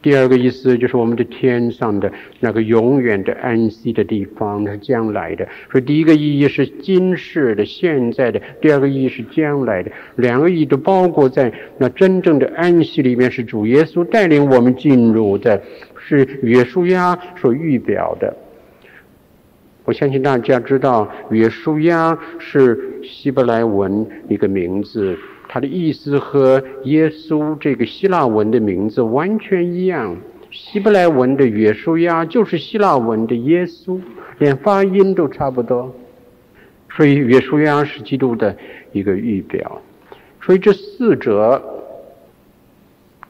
[0.00, 5.46] 第二个意思就是我们的天上的那个永远的安息的地方，它将来的。
[5.72, 9.90] 所以第一个意义是今世的、现在的；第二个意义是将来的。
[10.14, 15.60] 两个意义都包括在那真正的安息里面，是主耶稣带领我们进入的，
[15.98, 18.36] 是约书亚所预表的。
[19.84, 25.18] 我相信大家知道，约书亚是希伯来文一个名字。
[25.50, 30.14] 它的意思和耶稣这个希腊文的名字完全一样，
[30.50, 33.98] 希伯来文的约书亚就是希腊文的耶稣，
[34.38, 35.94] 连发音都差不多。
[36.90, 38.54] 所以约书亚是基督的
[38.92, 39.80] 一个预表。
[40.42, 41.62] 所以这四者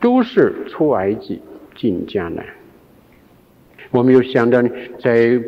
[0.01, 1.41] 都是出埃及
[1.77, 2.45] 进迦南。
[3.91, 4.61] 我们又想到
[5.01, 5.41] 在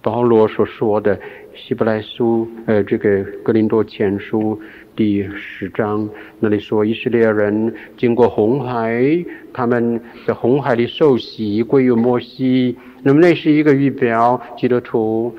[0.00, 1.18] 保罗所说的
[1.54, 4.60] 希伯来书，呃，这个格林多前书。
[4.94, 6.06] 第十章
[6.38, 12.76] 那里说，以色列人经过红海，他们在红海里受洗归于摩西。
[13.02, 15.34] 那么那是一个预表，基督徒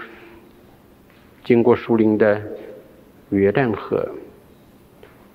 [1.43, 2.41] 经过树林的
[3.29, 4.09] 约旦河，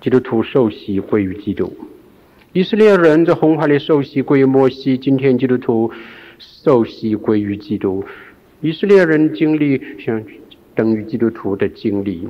[0.00, 1.72] 基督徒受洗归于基督。
[2.52, 5.92] 以色列人在红海里受洗归于摩西，今天基督徒
[6.40, 8.04] 受洗归于基督。
[8.62, 10.20] 以色列人经历像
[10.74, 12.28] 等于基督徒的经历。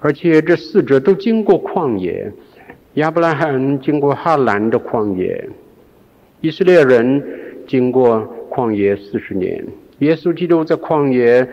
[0.00, 2.32] 而且这四者都经过旷野，
[2.94, 5.48] 亚伯拉罕经过哈兰的旷野，
[6.40, 7.22] 以色列人
[7.66, 9.64] 经过旷野四十年，
[9.98, 11.46] 耶稣基督在旷野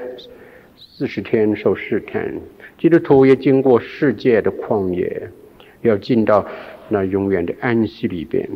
[0.77, 2.33] 四十天受试探，
[2.77, 5.29] 基督徒也经过世界的旷野，
[5.81, 6.45] 要进到
[6.87, 8.49] 那永远的安息里边。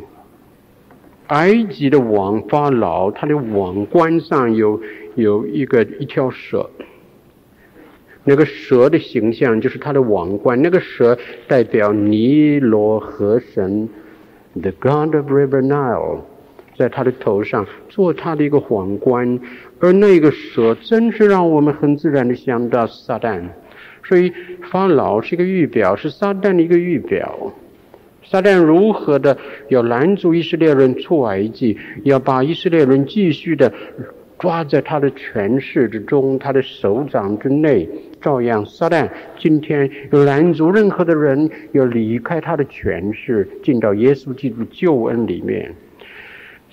[1.27, 4.81] 埃及的王法老，他的王冠上有
[5.15, 6.69] 有一个一条蛇。
[8.23, 13.89] 那个蛇的形象就是他的王冠，那个蛇代表尼罗河神
[14.53, 16.19] ，The God of River Nile，
[16.77, 19.39] 在他的头上做他的一个皇冠，
[19.79, 23.41] 而那个蛇真是让我们很自然的想到撒旦，
[24.03, 24.31] 所以
[24.71, 27.53] 法老是一个预表，是撒旦的一个预表。
[28.23, 29.35] 撒旦如何的
[29.67, 33.73] 要拦阻以色列人出埃及，要把以色列人继续的
[34.41, 37.87] 抓在他的权势之中，他的手掌之内。
[38.19, 39.07] 照样，撒旦
[39.39, 45.71] 今天有拦阻任何的人要离开他的权势，进到耶稣基督救恩里面。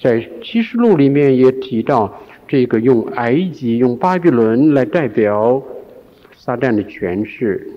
[0.01, 5.63] 在启示录里面也提到，这个用埃及、用巴比伦来代表
[6.35, 7.71] 撒旦的权势，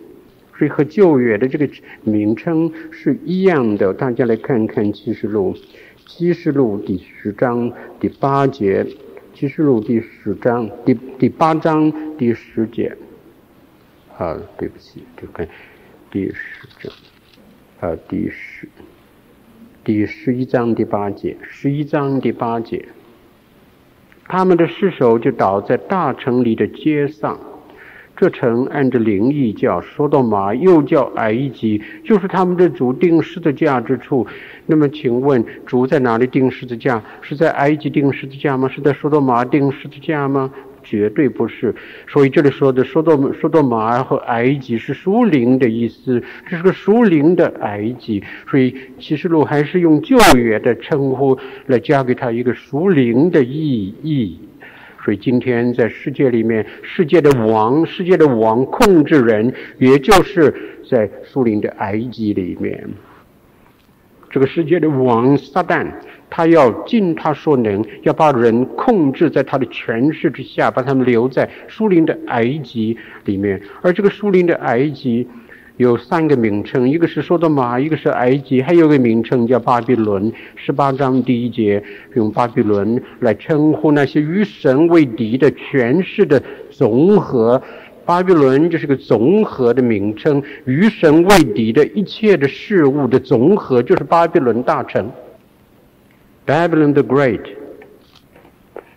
[0.57, 1.67] 所以和旧约的这个
[2.03, 3.93] 名称是一样的。
[3.93, 5.53] 大家来看看启示录，
[6.05, 8.85] 启示录第十章第八节，
[9.33, 12.95] 启示录第十章第第八章第十节。
[14.17, 15.47] 啊，对不起，就看
[16.11, 16.93] 第十章，
[17.79, 18.67] 啊，第十，
[19.83, 22.87] 第十一章第八节，十一章第八节，
[24.27, 27.39] 他们的尸首就倒在大城里的街上。
[28.21, 34.27] 这城按着灵意叫索多玛，又叫埃及，就是他们的主定十字架之处。
[34.67, 37.01] 那么，请问主在哪里定十字架？
[37.23, 38.69] 是在埃及定十字架吗？
[38.69, 40.51] 是在索多玛定十字架吗？
[40.83, 41.73] 绝对不是，
[42.07, 54.37] 所以这里说的说到说到马和埃及是属灵的意思，这是个属灵的埃及，所以启示录还是用旧约的称呼来加给他一个属灵的意义。
[55.03, 60.53] 所以今天在世界里面，世界的王，世界的王控制人，也就是
[60.89, 62.87] 在苏林的埃及里面，
[64.29, 65.87] 这个世界的王撒旦。
[66.33, 73.61] 他要尽他所能，要把人控制在他的权势之下，把他们留在苏林的埃及里面。
[73.81, 75.27] 而这个苏林的埃及，
[75.77, 80.31] 有三个名称，一个是说的马，一个是埃及，还有个名称叫巴比伦。
[80.55, 81.83] 十八章第一节
[82.15, 87.61] 用巴比伦来称呼那些与神为敌的权势的总和。
[88.05, 95.09] 巴比伦就是个总和的名称，与神为敌的一切的事物的总和，就是巴比伦大城。
[96.45, 97.41] Babylon the Great，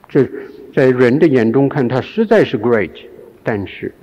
[0.08, 0.28] 这
[0.74, 2.90] 在人的眼中看，它实在是 great，
[3.42, 3.94] 但是。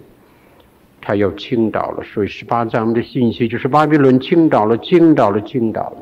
[1.01, 5.97] 他要倾倒了，所以十八章的信息就是巴比伦倾倒了，倾倒了，倾倒了。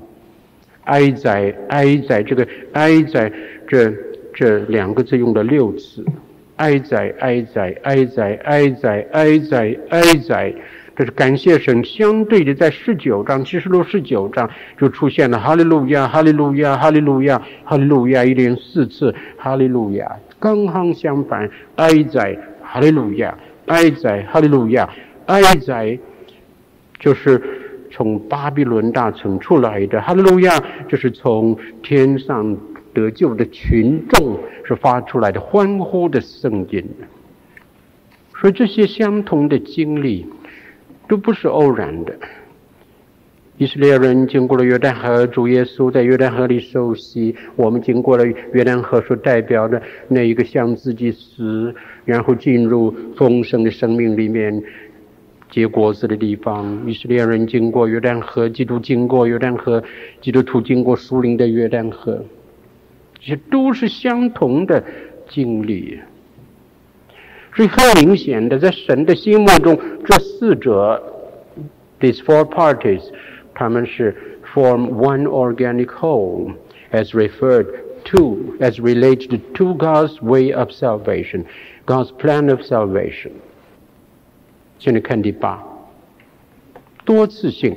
[0.84, 3.32] 哀哉，哀哉，这个哀哉，
[3.68, 3.94] 这
[4.34, 6.04] 这两个字用了六次。
[6.58, 10.54] 哀哉，哀哉，哀哉，哀哉，哀哉，哀哉，
[10.96, 11.82] 这是感谢神。
[11.86, 20.12] 相对的，在十九章，七十六十九章就出现了哈利路亚，哈利路亚，哈利路亚，哈利路亚，一连四次哈利路亚。
[20.40, 23.38] 刚好相反，哀哉，哈利路亚。
[23.70, 24.90] 哀哉，哈利路亚！
[25.28, 25.98] 哀哉，
[27.00, 27.40] 就是
[27.92, 30.02] 从巴比伦大城出来的。
[30.02, 32.58] 哈利路亚，就是从天上
[32.96, 36.84] 得救的群众是发出来的欢呼的声音。
[38.42, 40.26] 所以这些相同的经历
[41.08, 42.16] 都不是偶然的。
[43.58, 51.76] 以色列人经过了约旦河，主耶稣在约旦河里受洗；我们经过了约旦河所代表的那一个向自己死，
[52.10, 54.64] 然后进入丰盛的生命里面
[55.52, 56.84] 结果子的地方。
[56.88, 59.84] 以色列人经过约旦河，基督经过约旦河，
[60.20, 62.26] 基督徒经过属灵的约旦河，
[63.20, 64.84] 这些都是相同的
[65.30, 66.00] 经历。
[67.56, 71.02] 所以很明显的，在神的心目中，这四者
[72.00, 73.04] ，these four parties。
[73.54, 74.16] 他们是
[74.54, 76.54] form one organic whole,
[76.92, 77.68] as referred
[78.06, 81.44] to, as related to God's way of salvation,
[81.90, 83.32] God's plan of salvation.
[84.78, 85.64] 现在看第八，
[87.04, 87.76] 多次性。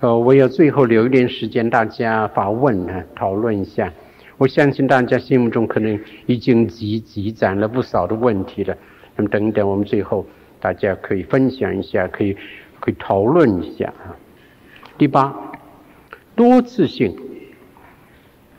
[0.00, 3.92] 呃，我要最后留一点时间，大家发问啊，讨论一下。
[4.38, 8.74] 我相信大家心目中可能已经积积攒了不少的问题了。
[9.16, 10.24] 那么等等，我们最后
[10.58, 12.34] 大家可以分享一下，可以。
[12.80, 14.14] 可以讨论一下啊。
[14.96, 15.34] 第八，
[16.36, 17.12] 多次性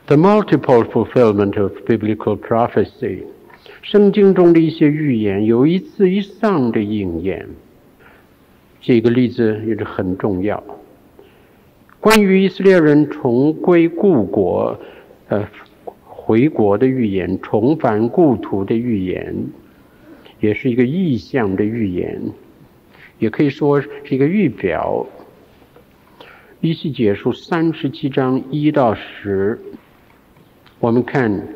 [0.04, 3.22] ，the multiple fulfillment of biblical prophecy，
[3.82, 7.48] 圣经中的一些预言有一次以上的应验。
[8.80, 10.62] 这个例子也是很重要。
[11.98, 14.78] 关于以色列人重归故国、
[15.28, 15.48] 呃
[16.02, 19.34] 回国的预言，重返故土的预言，
[20.38, 22.22] 也是一个意象的预言。
[23.18, 25.06] 也可以说是一个预表。
[26.60, 29.58] 一西结书三十七章一到十，
[30.78, 31.48] 我们看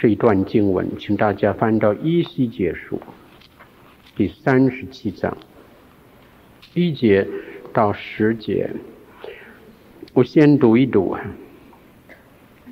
[0.00, 2.98] 这一段经文，请大家翻到以西结书
[4.16, 5.36] 第三十七章
[6.72, 7.28] 一节
[7.70, 8.70] 到十节。
[10.14, 11.14] 我先读一读：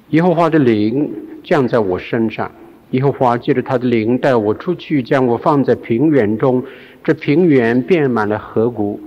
[0.09, 1.13] 耶和华的灵
[1.45, 2.51] 降在我身上。
[2.93, 6.65] 耶和华借着他的灵带我出去，将我放在平原中。
[7.05, 8.99] 这平原遍满了河谷。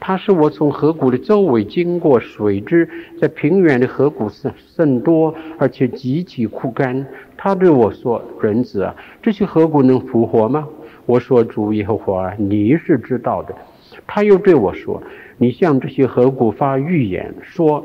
[0.00, 2.88] 他使我从河谷的周围经过，水汁
[3.20, 7.06] 在平原的河谷甚甚多，而且极其枯干。
[7.36, 10.66] 他对我说：“人子啊，这些河谷能复活吗？”
[11.06, 13.54] 我说：“主耶和华，你是知道的。”
[14.06, 15.02] 他又对我说
[15.38, 17.84] ：“你向这些河谷发预言，说：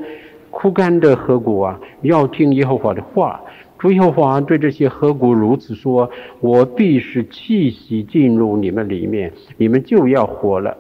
[0.52, 3.42] 枯干的河谷啊，要听耶和华的话。”
[3.80, 6.10] 主耶和华对这些河谷如此说
[6.40, 10.72] ：“我必使气息进入你们里面，你们就要活了；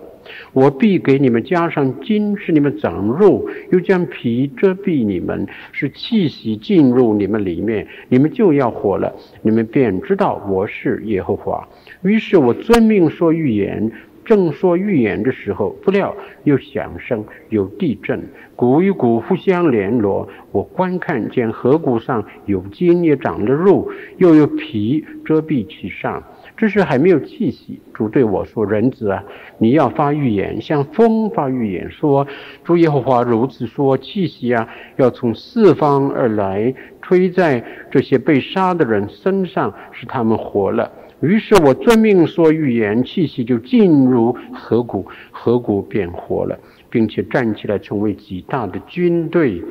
[0.53, 9.13] 我必给你们加上筋，使你们长肉；又将皮遮蔽你们，使气息进入你们里面，你们就要活了。
[9.41, 11.67] 你们便知道我是耶和华。”
[12.03, 13.91] 于是我遵命说预言。
[14.25, 16.15] 正说预言的时候，不料
[16.45, 18.23] 有响声，有地震，
[18.55, 20.29] 谷与谷互相联络。
[20.53, 26.23] 我观看见河谷上有筋，也长了肉，又有皮遮蔽其上。
[26.55, 27.79] 这时还没有气息。
[27.93, 29.23] 主对我说：“人子啊，
[29.57, 32.25] 你要发预言，向风发预言，说：
[32.63, 40.91] 主耶和华如此说：气息啊，要从四方而来，吹在这些被杀的人身上，使他们活了。”
[41.21, 49.63] 于是我遵命说预言，气息就进入河谷，河谷变活了，并且站起来成为极大的军队。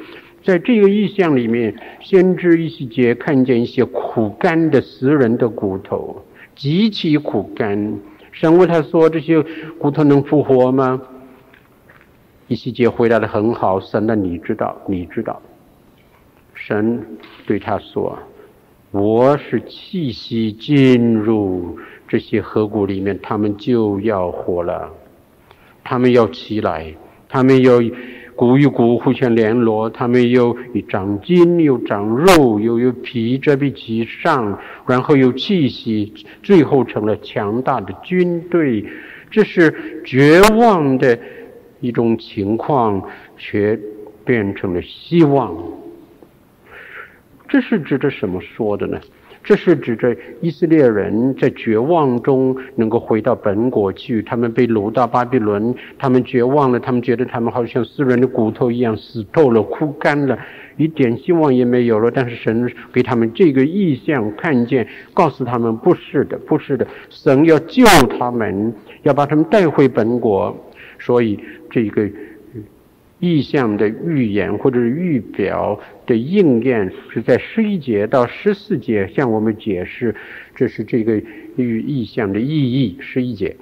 [0.42, 6.24] 在这个意象里面，先知以西结看见一些苦干的死人的骨头，
[6.54, 7.98] 极其苦干。
[8.30, 9.42] 神问他说：“这些
[9.78, 11.00] 骨头能复活吗？”
[12.48, 15.40] 以西结回答得很好：“神啊，你知道，你知道。”
[16.54, 17.04] 神
[17.46, 18.18] 对他说。
[18.90, 24.90] 我是气息进入这些河谷里面，他们就要活了。
[25.82, 26.94] 他们要起来，
[27.28, 27.80] 他们要
[28.42, 30.56] 骨与骨互相联络，他们又
[30.88, 36.12] 长筋又长肉，又有皮遮蔽其上，然后有气息，
[36.42, 38.84] 最后成了强大的军队。
[39.30, 41.16] 这是绝望的
[41.78, 43.00] 一种情况，
[43.36, 43.78] 却
[44.24, 45.56] 变成了希望。
[47.52, 48.98] 这是指着什么说的呢？
[49.44, 54.22] 这是指着以色列人在绝望中能够回到本国去。
[54.22, 60.38] 他们被掳到巴比伦，他们绝望了，他们觉得他们好像死人的骨头一样死透了、枯干了，
[60.78, 62.10] 一点希望也没有了。
[62.10, 67.84] 但是神给他们这个异象看见，告诉他们不是的，不是的，神要救
[68.18, 70.56] 他们，要把他们带回本国。
[70.98, 71.38] 所以
[71.70, 72.08] 这个。
[73.22, 80.12] 意象的预言或者是预表的应验，是在十一节到十四节向我们解释，
[80.56, 81.22] 这是这个
[81.56, 82.96] 预意象的意义。
[82.98, 83.56] 十一节。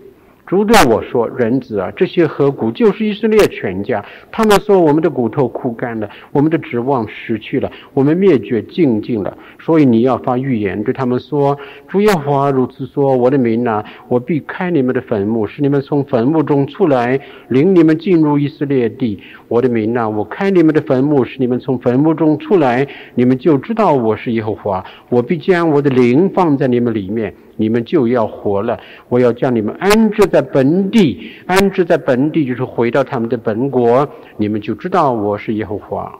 [0.51, 4.05] 主对我说：“人子啊，这些骸骨就是以色列全家。
[4.33, 9.39] 他们说我们的骨头枯干了，我们的指望失去了，我们灭绝净尽了。
[9.61, 19.23] 所以你要发预言对他们说：主耶和华如此说：我的民哪，我必开你们的坟墓，使你们从坟墓中出来，领你们进入以色列地。
[19.47, 22.85] 我的民哪，我开你们的坟墓，使你们从坟墓中出来，
[23.15, 24.85] 你们就知道我是耶和华。
[25.11, 28.81] 我必将我的灵放在你们里面。”你们就要活了，
[29.11, 34.09] 我要将你们安置在本地，安置在本地就是回到他们的本国，
[34.39, 36.19] 你们就知道我是耶和华。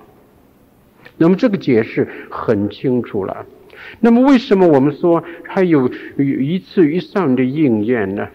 [1.17, 3.47] 那么这个解释很清楚了。
[4.01, 8.29] 那么为什么我们说还有一次以上的应验呢？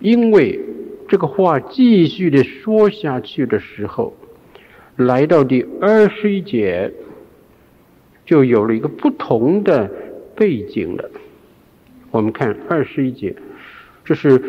[0.00, 0.58] 因为
[1.08, 4.12] 这个话继续的说下去的时候，
[4.96, 6.92] 来到第二十一节，
[8.26, 9.88] 就有了一个不同的
[10.34, 11.08] 背景了。
[12.10, 13.34] 我们看二十一节，
[14.04, 14.40] 这是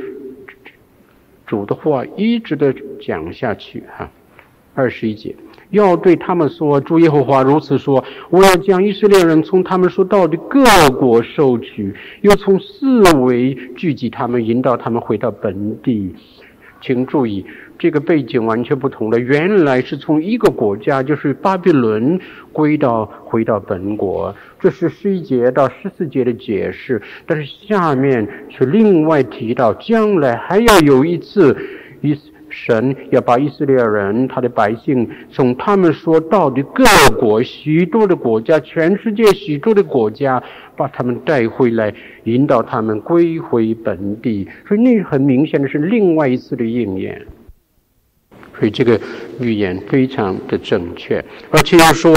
[1.45, 4.09] 主的话一直的讲下去哈。
[4.75, 5.35] 二十一节
[5.71, 10.63] 要对他们说：“主耶和华如此说，我要将以色列人从他们所到的各
[10.97, 16.15] 国收取，又从四围聚集他们，引导他们回到本地。”
[16.81, 17.45] 请注意。
[17.79, 19.17] 这个背景完全不同了。
[19.17, 22.19] 原来是从一个国家，就是巴比伦，
[22.51, 27.01] 归到回到本国，这是十一节到十四节的解释。
[27.25, 31.55] 但是下面是另外提到，将来还要有一次，
[32.01, 32.15] 以
[32.49, 36.83] 神要把以色列人他的百姓从他们所到的各
[37.19, 40.41] 国、许多的国家、全世界许多的国家，
[40.75, 44.47] 把他们带回来，引导他们归回本地。
[44.67, 47.25] 所以那很明显的是另外一次的应验。
[48.59, 48.99] 所以这个
[49.39, 52.13] 预言非常的正确，而且要说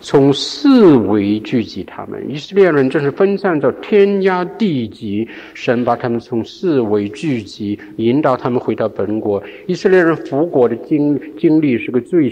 [0.00, 9.40] 从四围聚集他们，以色列人正是分散到天涯地极，神把他们从四围聚集，引导他们回到本国。
[9.68, 12.28] 以色列人复国的经经历是个最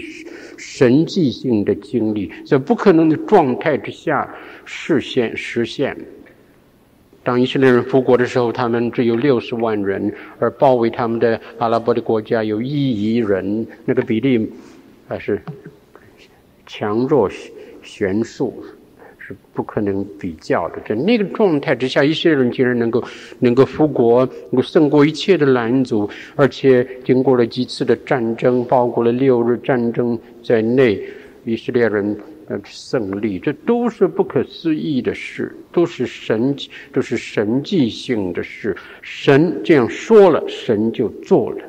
[0.57, 4.29] 神迹性的经历，在不可能的状态之下
[4.65, 5.95] 实现实现。
[7.23, 14.51] 当以色列人复国的时候，他们只有六十万人，而包围他们的阿拉伯的国家有一亿人，那个比例
[15.07, 15.39] 还是
[16.65, 17.29] 强弱
[17.83, 18.63] 悬殊，
[19.19, 20.79] 是不可能比较的。
[20.87, 23.03] 在那个状态之下，以色列人竟然能够
[23.37, 30.99] 能够复国，能够胜过一切的拦阻，而且经过了几次的战争，包括了六日战争在内，
[31.45, 32.17] 以色列人。
[32.47, 36.55] 那胜利，这都是不可思议的事，都是神，
[36.91, 38.75] 都是神迹性的事。
[39.01, 41.63] 神这样说了，神就做了，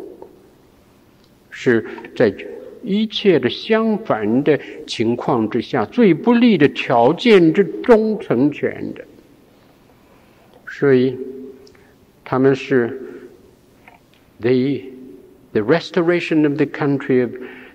[1.50, 1.84] 是
[2.16, 2.34] 在
[2.82, 9.04] 一切的相反的情况之下，最不利的条件之中成全的。
[10.66, 11.16] 所以，
[12.24, 13.00] 他们是
[14.40, 14.50] the
[15.52, 17.30] the restoration of the country of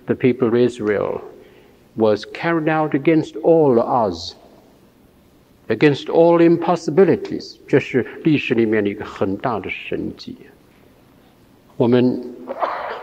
[0.06, 1.20] the people of Israel。
[1.98, 4.34] Was carried out against all odds,
[5.68, 7.56] against all impossibilities。
[7.66, 10.36] 这是历史里面的一个很大的神迹。
[11.76, 12.22] 我们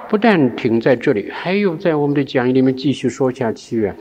[0.10, 3.96] 不但停在这里，还有在我们的讲义里面继续说下去啊，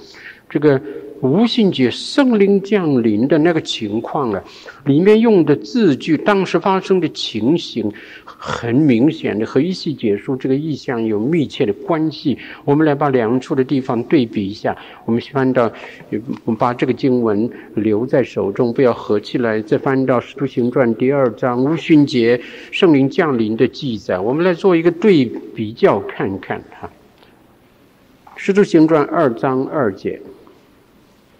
[0.48, 0.80] 这个。
[1.20, 4.44] 五旬节圣灵降临的那个情况啊，
[4.84, 7.90] 里面用的字句，当时发生的情形，
[8.46, 12.36] 很明显的和一系解说这个意象有密切的关系。
[12.66, 14.76] 我们来把两处的地方对比一下。
[15.06, 15.72] 我们翻到，
[16.44, 19.62] 我们把这个经文留在手中，不要合起来。
[19.62, 22.38] 再翻到《使徒行传》第二章五旬节
[22.70, 26.90] 圣灵降临的记载，我们来做一个对比较看看哈。
[28.36, 30.20] 《使徒行传》二章二节。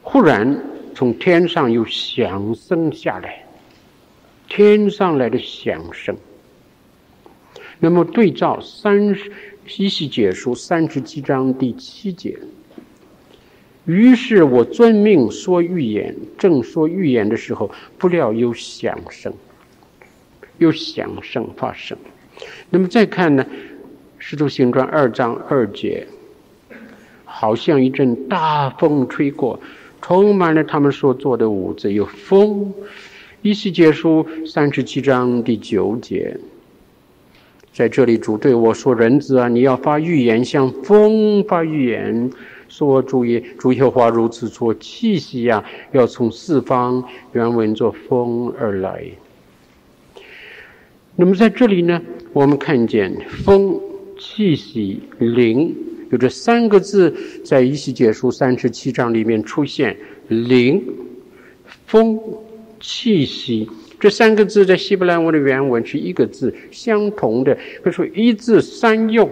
[0.01, 0.59] 忽然
[0.95, 3.45] 从天上有响声下来，
[4.49, 6.17] 天上来的响声。
[7.85, 9.31] 那么对照三十
[9.77, 12.35] 以西解书三十七章第七节，
[13.85, 19.35] 于是我遵命说预言，正说预言的时候，不料有响声，
[20.57, 21.99] 有响声发生。
[22.71, 23.45] 那么再看呢，
[24.17, 26.07] 《使徒行传》二章二节，
[27.27, 29.61] 好像一阵大风吹过，
[30.01, 32.73] 充满了他们所做的屋子，有风。
[33.43, 36.35] 一西结书三十七章第九节。
[37.75, 42.31] 在这里，主对我说：“人子啊，你要发预言，像风发预言，
[42.69, 47.03] 说主耶主耶华如此说：气息呀、要从四方，
[47.33, 49.05] 原文作风而来。
[51.17, 52.01] 那么在这里呢，
[52.33, 53.13] 我们看见
[53.45, 53.81] 风、
[54.21, 55.75] 气息、灵，
[56.13, 57.13] 有这三个字
[57.45, 59.97] 在以西结书三十七章里面出现：
[60.29, 60.81] 灵、
[61.87, 62.21] 风、
[62.79, 63.69] 气息。”
[63.99, 69.31] 这三个字在希伯来文的原文是一个字，相同的，可以说一字三用。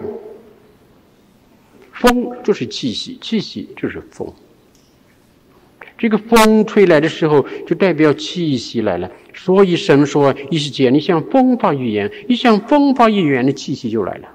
[1.91, 4.33] 风就是气息，气息就是风。
[5.95, 9.09] 这个风吹来的时候，就代表气息来了。
[9.33, 14.27] 所以神说：“一世界，你像风发预言，一像风发预言的气息就来了。”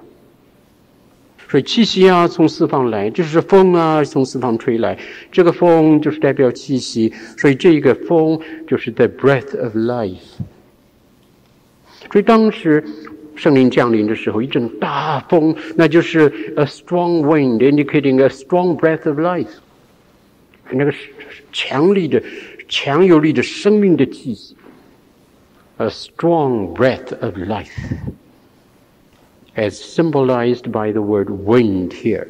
[1.49, 4.95] 所以气息啊，从四方来，就是风啊，从四方吹来。
[5.31, 10.37] 这个风就是代表气息，所以这一个风就是 the breath of life。
[12.11, 12.83] 所以当时
[13.35, 19.47] 圣灵降临的时候，一阵大风，那就是 a strong wind indicating a strong breath of life。
[20.69, 20.93] 那个
[21.51, 22.21] 强力的、
[22.67, 24.55] 强有力的生命的气息
[25.77, 27.71] ，a strong breath of life。
[29.59, 32.25] As symbolized by the word wind here。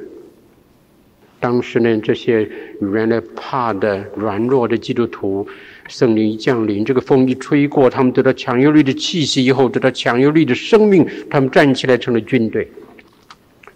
[1.40, 2.50] 当时呢，这些
[2.82, 5.48] 原来怕的、软弱的基督徒，
[5.88, 12.68] 圣灵一降临，这个风一吹过，他们得到强有力的气息，以后得到强有力的生命，他们站起来成了军队，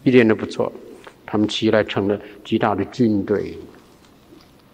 [0.02, 0.74] 一点都不错。
[1.24, 3.56] 他们起来成了极大的军队。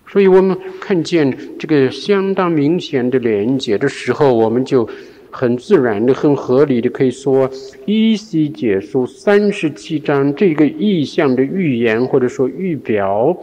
[0.07, 4.89] 所以我们看见这个相当明显的连接的时候，我们就。
[5.31, 7.49] 很自然的、很合理的，可以说，
[7.85, 13.37] 以西结书三十七章这个意象的预言或者说预表，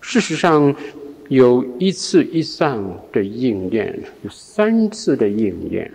[0.00, 0.74] 事实上
[1.28, 5.90] 有一次以上的应验，有三次的应验。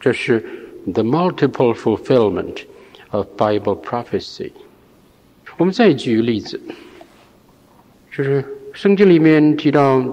[0.00, 0.44] 这是
[0.92, 2.62] the multiple fulfillment
[3.10, 4.50] of Bible prophecy。
[5.56, 6.60] 我们再举个例子，
[8.14, 10.04] 就是圣经里面提到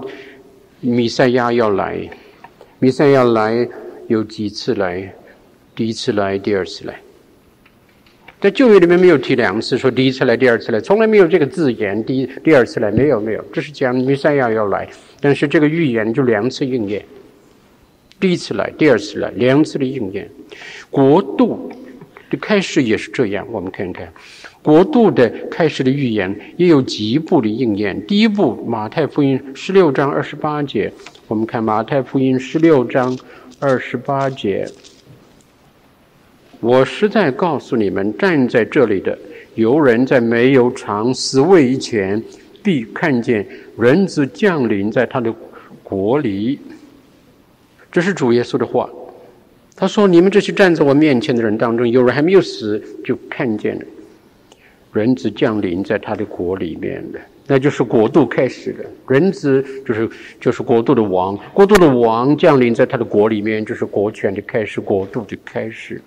[0.80, 2.08] 弥赛亚要来。
[2.84, 3.66] 弥赛亚来
[4.08, 5.10] 有几次来？
[5.74, 6.94] 第一次来，第二次来。
[8.38, 12.04] 在旧约里面没有提两次，说第一次来，第二次来，从来没有这个字眼。
[12.04, 14.86] 第一、第二次来没有没有，这是讲弥赛亚要来，
[15.18, 17.02] 但是这个预言就两次应验。
[18.20, 20.28] 第一次来，第二次来，两次的应验。
[20.90, 21.72] 国度
[22.28, 24.12] 的开始也是这样，我们看看
[24.64, 28.00] 国度的开始的预言也有几部的应验。
[28.06, 30.90] 第一部，马太福音十六章二十八节。
[31.28, 33.14] 我们看马太福音十六章
[33.60, 34.66] 二十八节，
[36.60, 39.18] 我实在告诉你们，站在这里的，
[39.54, 42.22] 有人在没有尝死味以前，
[42.62, 43.46] 必看见
[43.78, 45.30] 人子降临在他的
[45.82, 46.58] 国里。
[47.92, 48.88] 这是主耶稣的话。
[49.76, 53.84] 他说：“你们这些站在我面前的人当中，有人还没有死，就看见了
[54.94, 60.08] 人子降临在他的国里面的。”那就是国度开始了，人子就是
[60.40, 66.00] 就是国度的王，国度的王降临在他的国里面，就是国权的开始，国度的开始。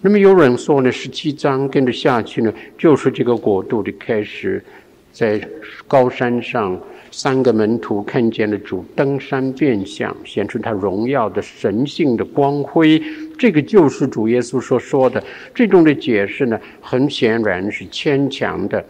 [0.00, 4.60] 那么有人说呢，十七章跟着下去呢，就是这个国度的开始，
[5.12, 5.40] 在
[5.86, 6.80] 高山上，
[7.10, 13.02] 三个门徒看见了主登山变相，显出他荣耀的神性的光辉，
[13.38, 15.22] 这个就是主耶稣所说的。
[15.54, 18.84] 这种的解释呢，很显然是牵强的。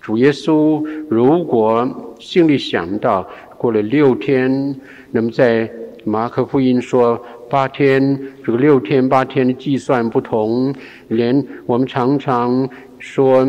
[0.00, 3.28] 主耶稣如果心里想到
[3.58, 4.74] 过了六天，
[5.10, 5.70] 那么在
[6.04, 10.74] 马可福音说八天，这个六天八天的计算不同，
[11.08, 12.66] 连我们常常
[12.98, 13.46] 说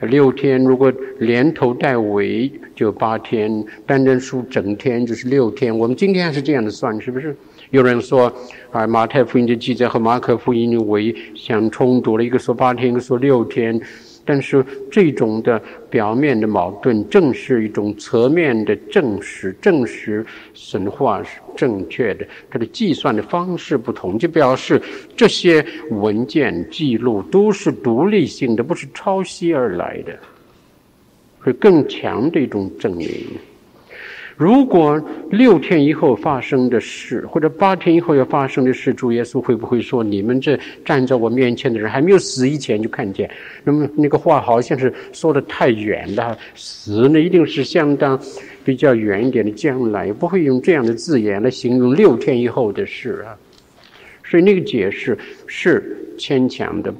[0.00, 5.76] 六天，如果连头带尾就八天，单单书整天就是六天。
[5.76, 7.36] 我们今天还是这样的算，是不是？
[7.70, 8.32] 有人说
[8.70, 13.80] 啊，马太福音的记载和马可福音的尾相冲突了，一个说八天，一个说六天。
[14.24, 22.26] 但是这种的表面的矛盾，正是一种侧面的证实，证实神话是正确的。
[22.50, 24.80] 它的计算的方式不同，就表示
[25.16, 30.16] 这些文件记录都是独立性的，不是抄袭而来的，
[31.44, 33.08] 是更强的一种证明。
[34.40, 34.98] 如果
[35.30, 43.30] 六天以后发生的事，或者八天以后要发生的事，主耶稣会不会说：“你们这站在我面前的人，还没有死以前就看见？”
[43.62, 48.18] 那么那个话好像是说得太远了，死呢一定是相当
[48.64, 53.36] 比较远一点的将来，不会用这样的字眼来形容六天以后的事啊。
[54.24, 56.90] 所以那个解释是牵强的，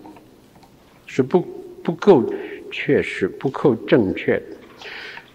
[1.07, 1.41] 是不
[1.83, 2.23] 不够
[2.71, 4.43] 确实，不够正确的。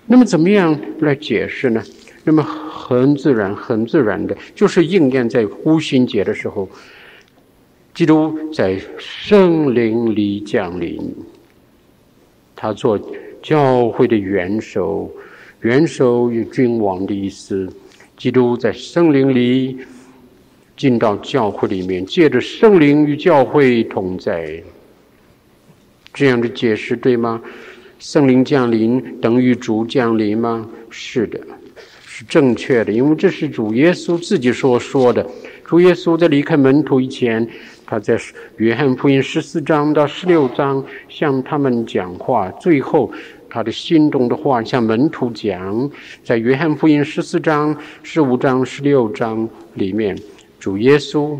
[0.08, 1.84] 那么怎么样来解释呢？
[2.24, 6.68] 那么很自然，很自然的，就是应验在五旬节的时候，
[7.94, 11.00] 基督在圣灵里降临，
[12.56, 13.00] 他做
[13.42, 15.12] 教会的元首，
[15.62, 17.72] 元首与君王的意思。
[18.18, 19.78] 基督在圣灵里
[20.78, 24.64] 进到教会里面，借着圣灵与教会同在，
[26.14, 27.42] 这样的解释对吗？
[28.00, 30.68] 圣灵降临等于主降临吗？
[30.90, 31.40] 是的，
[32.06, 35.26] 是正确的，因为这是主耶稣自己所说的。
[35.64, 37.48] 主耶稣在离开门徒以前，
[37.86, 38.20] 他在
[38.58, 43.12] 约翰福音十四章到十六章向他们讲话，最后
[43.50, 45.90] 他的心中的话向门徒讲，
[46.24, 50.16] 在约翰福音十四章、十五章、十六章里面，
[50.60, 51.36] 主耶稣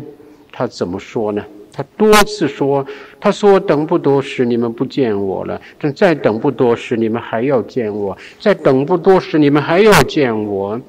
[0.50, 1.44] 他怎么说呢？
[1.76, 2.86] 他多次说
[3.20, 10.80] ：“他说等不多时，你们不见我了；等再等不多时，你们还要见我；再等不多时，你们还要见我。”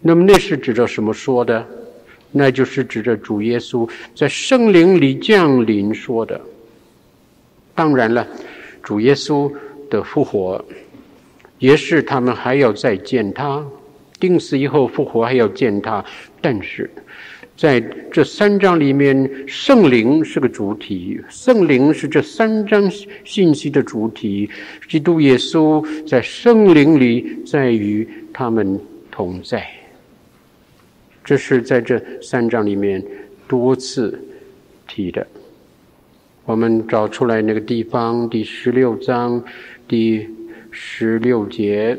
[0.00, 1.62] 那么那是指着什么说的？
[2.32, 6.40] 那就是指着主耶稣在圣灵里降临说的。
[7.74, 8.26] 当然了，
[8.82, 9.52] 主耶稣
[9.90, 10.64] 的复活
[11.58, 13.62] 也是他们还要再见他，
[14.18, 16.02] 定死以后复活还要见他，
[16.40, 16.88] 但是。
[17.60, 17.78] 在
[18.10, 22.90] 这三章里面，圣灵是个主体，圣灵是这三章
[23.22, 24.48] 信息的主体。
[24.88, 28.80] 基督耶稣在圣灵里，在与他们
[29.10, 29.68] 同在。
[31.22, 33.04] 这是在这三章里面
[33.46, 34.18] 多次
[34.88, 35.26] 提的。
[36.46, 39.44] 我们找出来那个地方，第十六章
[39.86, 40.26] 第
[40.70, 41.94] 十六节，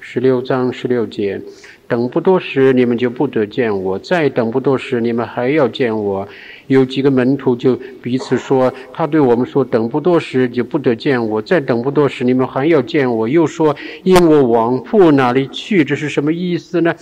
[0.00, 1.40] 十六章十六节。
[1.88, 6.28] 等不多时，你们就不得见我；再等不多时，你们还要见我。
[6.68, 16.94] 有几个门徒就彼此说：“他对我们说，等不多时就不得见我；再等不多时，你们还要见我。”又说：“因我往父那里去。”这是什么意思呢？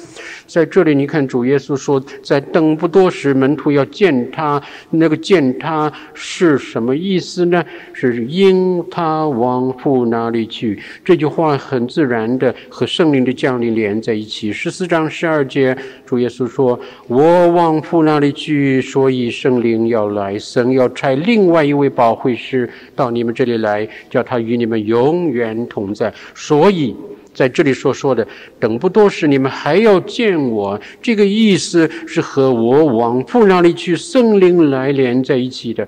[0.46, 7.64] 在这里，你看主耶稣说：“在等不多时，门徒要见他。”那个见他是什么意思呢？
[7.92, 10.78] 是因他往父那里去。
[11.04, 14.52] 这句话很自然的和圣灵的降临连在一起。
[14.52, 26.12] 十四章十二节，主耶稣说：“我往父那里去，所以圣。”灵要来，神要差另外一位保惠师到你们这里来，叫他与你们永远同在。
[26.34, 26.94] 所以
[27.34, 28.26] 在这里所说的
[28.58, 35.86] “等不多时，你们还要见我”，这个意思是和我往父那里去，圣灵来连在一起的。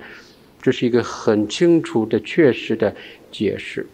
[0.61, 2.95] 这是一个很清楚的、确实的
[3.31, 3.87] 解释。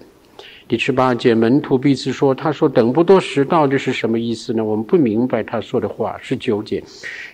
[0.67, 4.65] 第十八节，门徒彼此说：“他说等不多时，到底是什么意思呢？
[4.65, 6.83] 我们不明白他说的话。”十九节，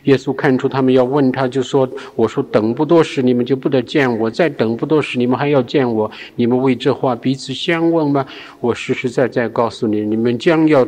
[0.03, 6.11] 耶稣看出他们要问他，就说：“我说等不多时，你们就不得见我；再等不多时，你们还要见我。
[6.35, 8.27] 你们为这话彼此相问吗？
[8.59, 10.85] 我实实在在告诉你，你们将要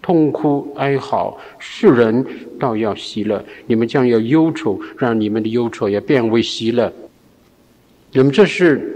[0.00, 2.24] 痛哭哀嚎，世人
[2.60, 6.92] 倒要喜乐；你们将要忧愁，让你们的忧愁也变为喜乐。
[8.12, 8.94] 那么这是。”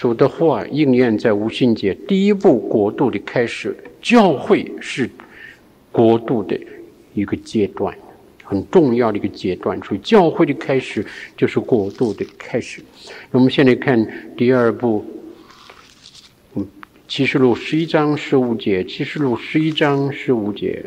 [0.00, 5.10] 主的话应验在五旬节，第一步国度的开始，教会是
[5.92, 6.58] 国度的
[7.12, 7.94] 一个阶段，
[8.42, 9.78] 很重要的一个阶段。
[9.82, 11.04] 所以教会的开始
[11.36, 12.82] 就是国度的开始。
[13.30, 15.04] 那我们现在看第二步，
[16.54, 16.66] 嗯，
[17.06, 20.82] 启示录十一章十五节，启示录十一章十五节，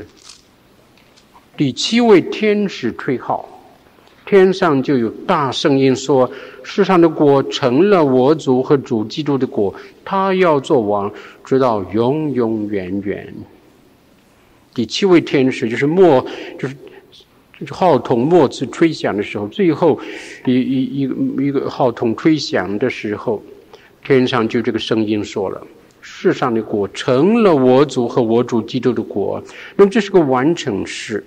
[1.56, 3.53] 第七位天使吹号。
[4.34, 6.28] 天上就有大声音说
[6.66, 9.72] ：“世上的国成了我主和主基督的国，
[10.04, 11.14] 他要做王，
[11.46, 13.32] 直到永永远远。”
[14.74, 16.26] 第七位天使就是末，
[16.58, 16.76] 就是
[17.60, 20.00] 就是号筒末次吹响的时候，最后
[20.48, 23.40] 一一一个一个号筒吹响的时候，
[24.04, 25.62] 天上就这个声音说了
[26.02, 29.40] ：“世上的国成了我主和我主基督的国。”
[29.78, 31.24] 那么这是个完成式。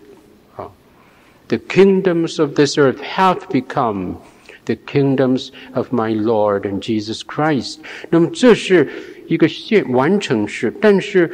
[1.49, 4.17] The kingdoms of this earth have become
[4.65, 7.79] the kingdoms of my Lord and Jesus Christ。
[8.11, 8.89] 那么这是
[9.29, 11.31] 一个现完成式，但是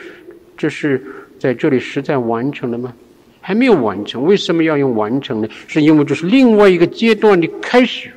[0.57, 1.03] 这是
[1.39, 2.93] 在这里实在完成了吗？
[3.41, 4.23] 还没有完成。
[4.25, 5.49] 为什么要用完成呢？
[5.67, 8.11] 是因为这是另外一个阶段的开始。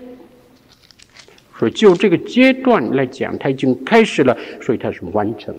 [1.57, 5.55] 所以就这个阶段来讲，它已经开始了，所以它是完成。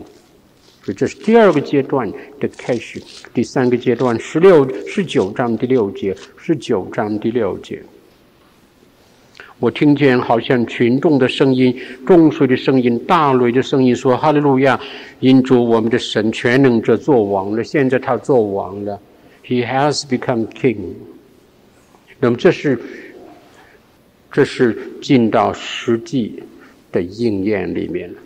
[0.87, 2.09] 所以这是第二个阶段
[2.39, 3.03] 的开始。
[3.35, 7.83] 第三个阶段，十六、十九章第六节，十九章第六节。
[9.59, 11.77] 我听见好像群众的声音、
[12.07, 14.81] 众水的声音、大雷的声音，说：“哈利路亚！
[15.19, 17.65] 因主我们的神全能者作王了。
[17.65, 19.01] 现在他作王了
[19.45, 20.77] ，He has become king。”
[22.21, 22.79] 那么这是，
[24.31, 26.45] 这是进到实际
[26.93, 28.19] 的应验里面了。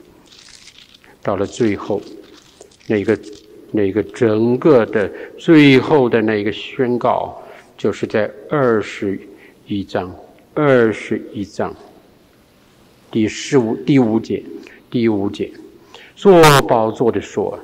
[1.22, 2.02] 到了最后，
[2.90, 3.16] 那个
[3.70, 7.40] 那个整个的最后的那个宣告，
[7.78, 9.16] 就是在二十
[9.66, 10.12] 一章。
[10.52, 11.72] 二十一章
[13.08, 14.42] 第十五第五节，
[14.90, 15.48] 第五节，
[16.16, 17.56] 坐宝座的说：“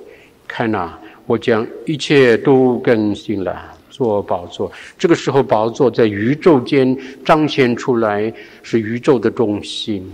[0.47, 0.97] 看呐，
[1.27, 10.09] 我将一切都更新了。”坐宝座，这个时候宝座在宇宙间彰显出来，是宇宙的中心。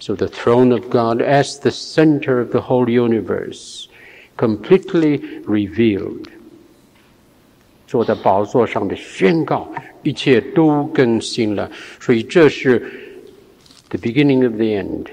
[0.00, 3.84] So the throne of God as the center of the whole universe,
[4.37, 6.27] completely revealed.
[7.87, 9.71] 坐在宝座上的宣告，
[10.01, 11.71] 一切都更新了。
[11.99, 12.79] 所以这是
[13.89, 15.05] the beginning of the end，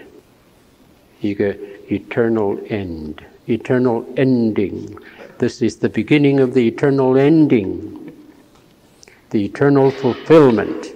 [1.20, 1.54] 一个
[1.88, 10.94] eternal end，eternal ending。This is the beginning of the eternal ending，the eternal fulfillment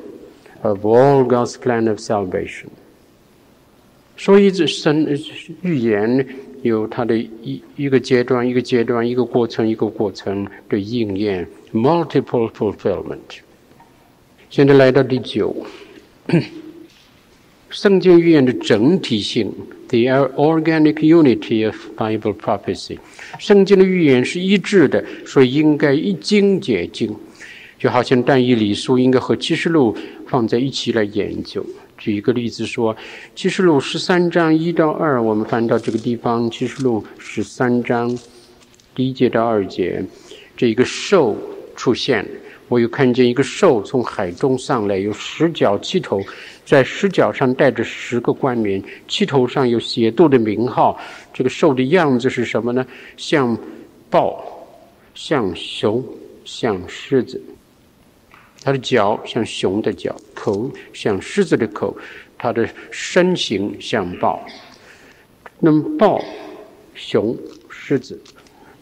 [0.63, 2.69] of all God's plan of salvation。
[4.17, 5.07] 所以这神
[5.63, 6.27] 预言
[6.62, 11.48] 有它的一一个阶段，一个阶段，一个过程，一个过程的应验。
[11.74, 13.40] multiple fulfillment。
[14.50, 15.56] 现在来到第九，
[17.70, 19.54] 圣经预言的整体性
[19.88, 20.00] ，the
[20.36, 22.98] organic unity of Bible prophecy。
[23.38, 27.16] 圣经的预言是一致的，所以应该一经解经，
[27.78, 29.96] 就好像但以理书应该和启示录
[30.26, 31.64] 放在一起来研究。
[32.00, 32.98] 举一个例子说，
[33.36, 38.18] 启示录十三章一到二，我们翻到这个地方，启示录十三章
[38.96, 40.04] 第一节到二节，
[40.58, 41.38] 这一个兽。
[41.76, 42.28] 出现，
[42.68, 46.22] 我又看见一个兽从海中上来，有十角七头，
[46.66, 51.00] 在十角上带着十个冠冕，七头上有写度的名号。
[51.34, 52.86] 这个兽的样子是什么呢？
[53.16, 53.58] 像
[54.10, 54.44] 豹，
[55.16, 56.04] 像熊，
[56.44, 57.42] 像狮子。
[58.62, 61.96] 它的脚像熊的脚，口像狮子的口，
[62.38, 64.46] 它的身形像豹。
[65.60, 66.24] 那么豹、
[66.94, 67.38] 熊、
[67.70, 68.20] 狮子。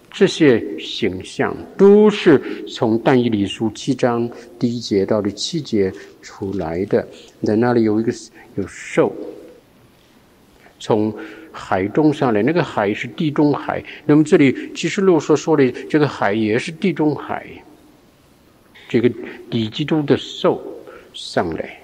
[0.09, 7.07] 这些形象都是从但以理书七章第一节到第七节出来的。
[7.43, 8.11] 在那里有一个
[8.55, 9.15] 有兽，
[10.79, 11.13] 从
[11.51, 13.83] 海中上来，那个海是地中海。
[14.07, 17.45] 那么这里启示录所说的这个海也是地中海。
[18.87, 19.09] 这个
[19.49, 20.61] 敌基督的兽
[21.13, 21.79] 上来，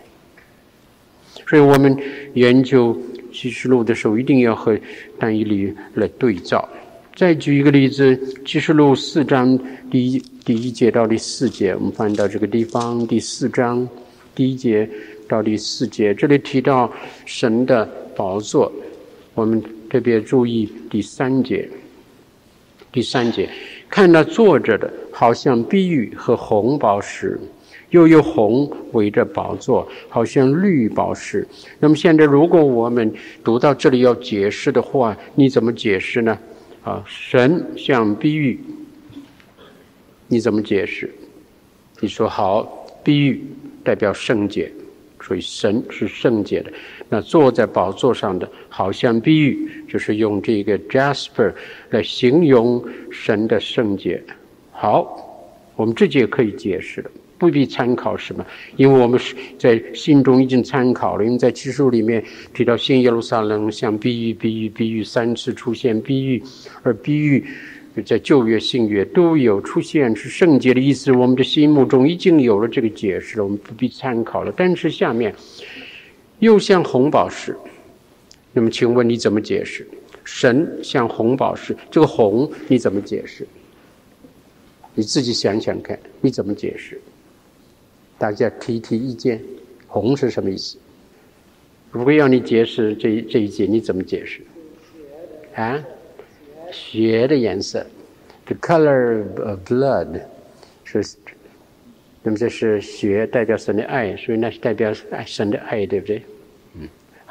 [1.47, 1.97] 所以我们
[2.33, 2.97] 研究
[3.31, 4.79] 启示录的时候，一定要和
[5.19, 6.67] 但以理来对照。
[7.15, 9.59] 再举一个例子，《启示录》四章
[9.91, 13.87] 第一第一节到第四节，我们翻到这个地方，第四章
[14.33, 14.89] 第一节
[15.27, 16.91] 到第四节，这里提到
[17.25, 17.85] 神的
[18.15, 18.71] 宝座，
[19.35, 21.69] 我们特别注意第三节。
[22.91, 23.49] 第三节，
[23.93, 27.39] 看到坐着的，好像碧玉和红宝石，
[27.91, 31.47] 又有红围着宝座，好像绿宝石。
[31.77, 33.13] 那么现在，如果我们
[33.43, 36.35] 读到这里要解释的话，你怎么解释呢？
[36.83, 38.59] 啊，神像碧玉，
[40.27, 41.13] 你怎么解释？
[41.99, 43.45] 你说好，碧玉
[43.83, 44.71] 代表圣洁，
[45.21, 46.73] 所以神是圣洁的。
[47.09, 51.53] 那坐在宝座上的，好像碧玉，就是用这个 jasper
[51.91, 54.19] 来形容神的圣洁。
[54.71, 55.05] 好，
[55.75, 57.11] 我们这节可以解释了。
[57.37, 58.45] 不必参考什么，
[58.77, 61.25] 因为我们是在心中已经参考了。
[61.25, 62.23] 因为在启示录里面
[62.53, 66.41] 提到新耶路撒冷像碧玉、碧玉、碧玉三次出现碧玉，
[66.83, 67.45] 而碧玉
[68.05, 71.11] 在旧约、新约都有出现，是圣洁的意思。
[71.11, 74.53] 我们的心目中已经有了这个解释了，我们不必参考了。
[74.55, 75.35] 但是下面
[76.39, 77.57] 又像红宝石，
[78.53, 79.85] 那么请问你怎么解释？
[80.23, 83.45] 神像红宝石，这个红你怎么解释？
[84.95, 87.01] 你自己想想看，你怎么解释？
[88.17, 89.41] 大家提提意见，
[89.87, 90.77] 红是什么意思？
[91.91, 94.41] 如果要你解释这一这一节，你怎么解释？
[95.55, 95.83] 啊，
[96.71, 97.85] 血的颜色
[98.45, 100.21] ，the color of blood，
[100.83, 101.03] 是，
[102.21, 104.93] 那么这是血代表神的爱，所以那是代表
[105.25, 106.23] 神的爱，对不对？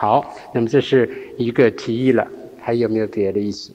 [0.03, 2.27] 好，那么这是一个提议了，
[2.61, 3.71] 还有没有别的意思？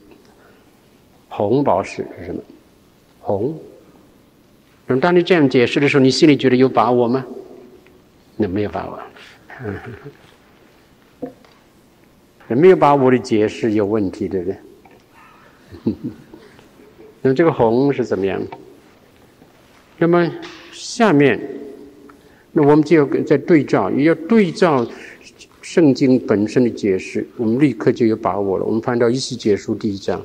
[1.30, 2.42] 红宝石是什么？
[3.22, 3.58] 红。
[4.88, 7.26] 那么当你这样解释的时候，你心里觉得有把握吗？
[8.36, 9.00] 那没有把握。
[9.64, 9.74] 嗯
[12.50, 15.94] 没有把握的解释有问题，对不对？
[17.22, 18.42] 那么这个红是怎么样？
[19.98, 20.30] 那么
[20.74, 21.40] 下面，
[22.52, 24.86] 那我们就要再对照，要对照
[25.70, 28.64] 圣经本身的解释，我们立刻就有把握了。
[28.64, 30.22] 我们翻到《以西结书》第一章，《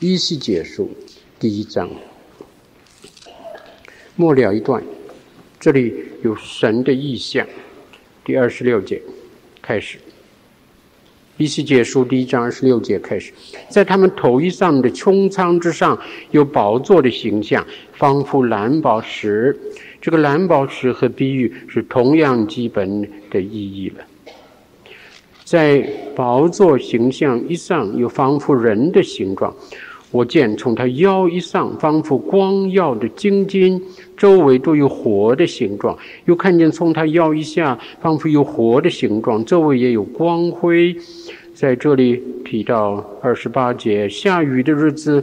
[0.00, 0.90] 以西结书》
[1.38, 1.88] 第一章
[4.16, 4.82] 末了一段，
[5.60, 5.94] 这里
[6.24, 7.46] 有神的意象，
[8.24, 9.00] 第二十六节
[9.62, 9.96] 开始。
[11.36, 13.32] 以西结书第一章二十六节开始，
[13.70, 15.96] 在他们头衣上的穹苍之上
[16.32, 19.56] 有宝座的形象，仿佛蓝宝石。
[20.00, 24.04] 这个蓝宝石和比喻是同样基本的意义了。
[25.54, 29.54] 在宝座形象一上有仿佛人的形状，
[30.10, 33.80] 我见从他腰一上仿佛光耀的晶晶，
[34.16, 40.92] 周围都有火的形状；又看见从他腰以下仿佛有火的形状，周围也有光辉。
[41.54, 45.22] 在这里提到二十八节，下雨的日子，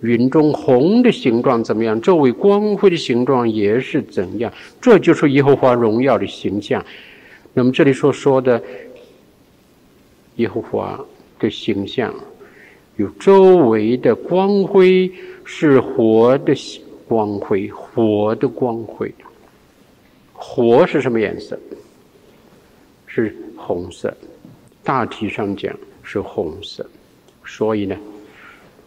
[0.00, 2.00] 云中红的形状怎么样？
[2.00, 4.52] 周围光辉的形状也是怎样？
[4.80, 6.84] 这就是耶和华荣耀的形象。
[7.54, 8.62] 那么这里所说的
[10.38, 10.98] 耶和华
[11.38, 12.12] 的形象，
[12.96, 15.08] 有周围的光辉
[15.44, 16.52] 是火的
[17.06, 19.12] 光辉，火的光辉。
[20.32, 21.58] 火是什么颜色？
[23.06, 24.12] 是红色。
[24.84, 26.88] 大体上讲是红色，
[27.44, 27.96] 所以呢，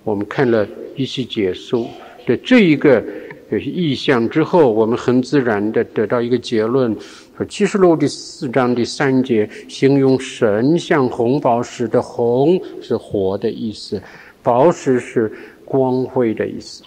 [0.04, 1.88] 我们看了一些解说
[2.26, 3.04] 的这一个
[3.52, 6.96] 意象之后，我们很自然的得到一个结论：
[7.42, 14.00] 说启示录第四章第三节形容神像红宝石的红是火的意思，
[14.44, 15.32] 宝石是
[15.66, 16.84] 光辉的意思，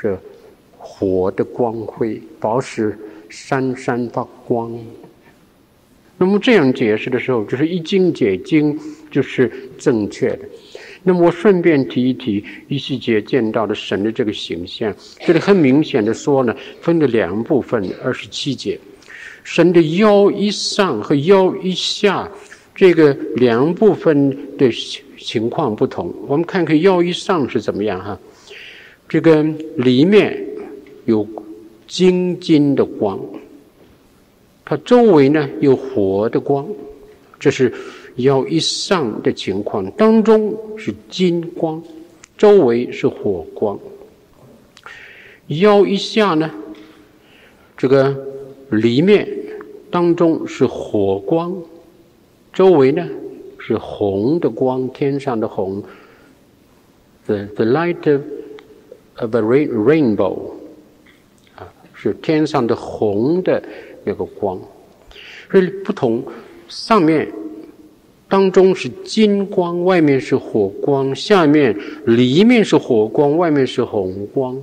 [0.00, 0.16] 是
[0.76, 2.96] 火的光辉，宝石
[3.28, 4.72] 闪闪发光。
[6.16, 8.78] 那么这样解释的时候，就是一经解经，
[9.10, 10.38] 就是正确的。
[11.02, 14.94] 那么我顺便提一提，一西节见到的神的这个形象，
[15.26, 18.78] 这里很明显的说呢，分了两部分，二十七节，
[19.50, 22.30] 神的腰以上和腰以下，
[22.74, 24.70] 这个两部分的
[25.18, 26.12] 情况不同。
[26.26, 28.18] 我们看看腰以上是怎么样哈？
[29.08, 29.42] 这个
[29.78, 30.38] 里面
[31.06, 31.26] 有
[31.86, 33.18] 精金的光。
[34.66, 36.68] 它周围呢有火的光，
[37.40, 37.72] 这是
[38.16, 41.82] 腰以上的情况，当中是金光，
[42.36, 43.78] 周围是火光。
[45.46, 46.50] 腰以下呢，
[47.78, 48.14] 这个
[48.68, 49.26] 里面
[49.90, 51.54] 当中是火光，
[52.52, 53.06] 周围呢
[53.58, 55.82] 是红的光，天上的红
[57.26, 58.22] ，the the light of
[59.16, 60.38] of a rainbow，
[61.56, 63.62] 啊，是天上的红的。
[64.04, 64.58] 那个光，
[65.50, 66.24] 所以不同。
[66.66, 67.30] 上面
[68.26, 71.76] 当中是金光，外面是火光；下面
[72.06, 74.56] 里面是火光，外面是红光。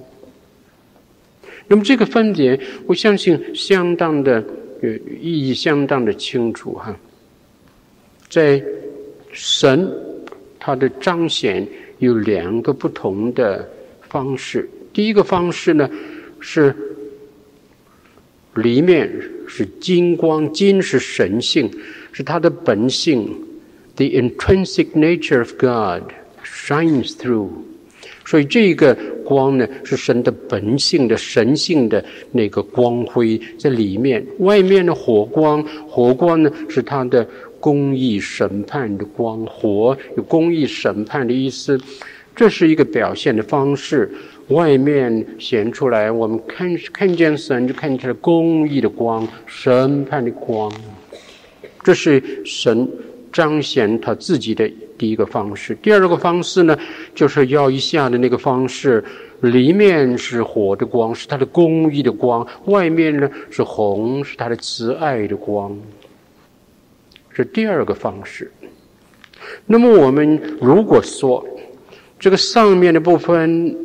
[1.68, 4.44] 那么这个分别，我相信相当的
[5.20, 6.96] 意义相当的清楚哈。
[8.30, 8.64] 在
[9.32, 9.92] 神
[10.60, 11.68] 他的彰显
[12.00, 13.70] 有两个不同的
[14.10, 14.70] 方式。
[14.94, 15.90] 第一个方式呢
[16.40, 16.76] 是。
[18.56, 19.12] 里面
[19.50, 21.70] 是金光，金是神性，
[22.14, 23.28] 是它的本性
[23.98, 27.50] ，the intrinsic nature of God shines through。
[28.26, 34.26] 所以这个光呢，是神的本性的神性的那个光辉在里面。
[34.40, 37.28] 外面的火光，火光呢是它的
[37.60, 41.80] 公义审判的光，火有公义审判的意思。
[42.36, 44.12] 这是一个表现的方式。
[44.50, 50.72] 外面显出来，我们看看见神，就看见了公义的光、审判的光。
[51.84, 52.88] 这是神
[53.32, 55.76] 彰显他自己的第一个方式。
[55.76, 56.78] 第二个方式呢，
[57.14, 59.04] 就是腰以下的那个方式，
[59.42, 65.78] 里面是火的光，是它的公义的光；外面呢是红，是它的慈爱的光。
[67.30, 68.52] 是第二个方式。
[69.66, 71.46] 那么我们如果说
[72.18, 73.76] 这个上面的部分，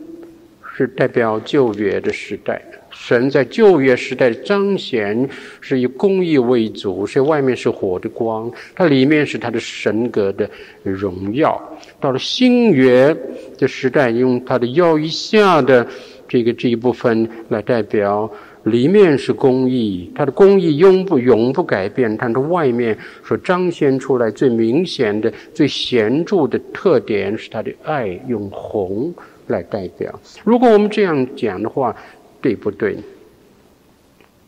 [0.76, 2.62] 是代表旧约的时代，
[3.10, 5.28] 神在旧约时代彰显
[5.60, 10.48] 是以公义为主，所以外面是火的光，它里面是它的神格的
[10.84, 11.60] 荣耀。
[11.98, 13.12] 到了新约
[13.58, 15.84] 的时代，用它的腰以下的
[16.28, 18.30] 这个这一部分来代表，
[18.62, 29.12] 里面是公义，它的公义永不永不改变，它的外面所彰显出来最明显的、最显著的特点是它的爱，用红。
[29.46, 31.92] 来代表，如果我们这样讲的话，
[32.40, 32.96] 对不对？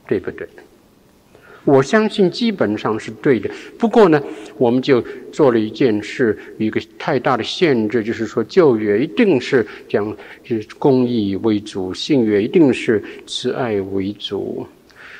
[0.09, 0.49] 对不对？
[1.65, 3.49] 我相信基本上是对的。
[3.79, 4.21] 不过呢，
[4.59, 5.01] 我们就
[5.33, 14.67] 做了一件事，一个太大的限制，就是说旧约一定是讲是公义为主，新约一定是慈爱为主。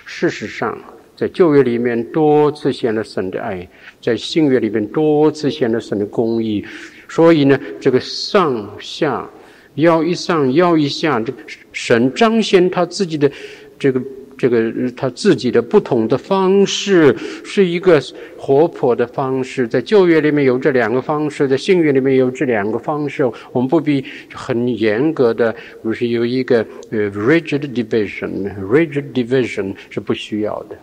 [0.05, 0.77] 事实上，
[1.17, 3.67] 在旧约里面多次显了神的爱，
[4.01, 6.67] 在新约里面多次显了神的公义。
[7.09, 9.31] 所以呢，这个上下
[9.75, 11.33] 腰一上腰一下，这
[11.73, 13.31] 神彰显他自己的
[13.79, 14.03] 这个。
[14.39, 17.15] 这个他自己的不同的方式，
[17.45, 18.03] 是一个
[18.37, 19.69] 活泼的方式。
[19.69, 23.25] 在旧约里面有这两个方式，在新约里面有这两个方式。
[23.53, 24.05] 我们不必
[24.35, 30.77] 很严格的，不是有一个呃 rigid division，rigid division 是不需要的。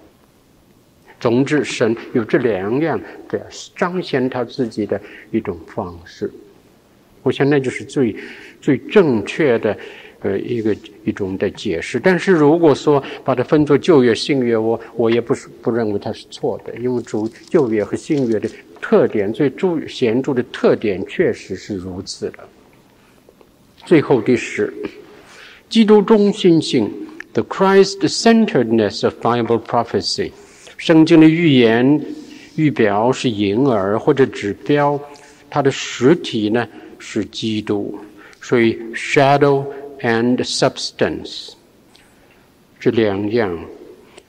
[1.19, 6.31] 总之，神有这两样的彰显他自己的一种方式。
[7.23, 8.15] 我想那就是最
[8.61, 9.77] 最正确的。
[10.21, 18.49] 呃，一个一种的解释，但是如果说把它分作旧约、新约，我我也不是不认为它是错的，因为主旧约和新约的
[18.81, 22.39] 特点，最著显著的特点确实是如此的。
[23.85, 24.73] 最后第十，
[25.69, 26.91] 基督中心性
[27.31, 30.33] ，the Christ-centeredness of Bible prophecy，
[30.75, 32.05] 圣经的预言
[32.57, 34.99] 预表是婴儿或者指标，
[35.49, 37.97] 它的实体呢是基督，
[38.49, 39.63] 所以 shadow。
[40.01, 41.49] and substance
[42.79, 43.59] 这两样，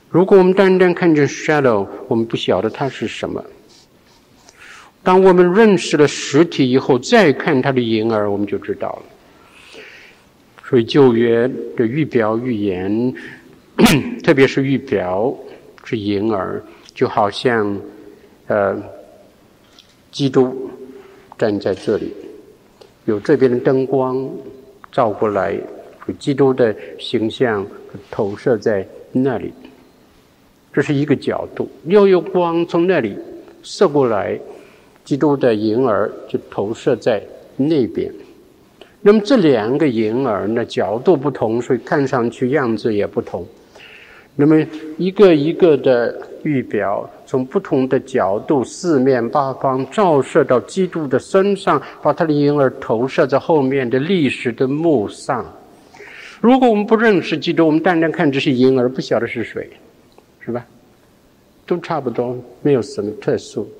[0.08, 3.40] 如果我们单单看见 shadow，我们不晓得它是什么。
[5.04, 9.82] 当我们认识了实体以后，再看它的婴儿，我们就知道了。
[10.68, 13.14] 所以旧约的预表预言，
[14.24, 15.32] 特别是预表
[15.84, 16.60] 是婴儿，
[16.92, 17.80] 就好像
[18.48, 18.76] 呃，
[20.10, 20.68] 基督
[21.38, 22.12] 站在这里，
[23.11, 24.26] 有这边的灯光。
[24.92, 25.56] 照过来，
[26.06, 27.64] 有基督的形象
[28.11, 29.52] 投射在那里，
[30.72, 31.70] 这是一个角度。
[31.84, 33.16] 又有光从那里
[33.62, 34.36] 射过来，
[35.04, 37.22] 基督的婴儿就投射在
[37.56, 38.12] 那边。
[39.00, 43.46] 那么这两个婴儿呢，角度不同，所以看上去样子也不同。
[44.34, 44.61] 那么
[44.98, 55.45] 一个一个的预表，从不同的角度、四面八方照射到基督的身上，把他的婴儿投射在后面的历史的幕上。
[56.41, 59.68] 如果我们不认识基督，我们单单看这些婴儿，不晓得是谁，
[60.41, 60.64] 是吧？
[61.66, 63.70] 都差不多，没有什么特殊。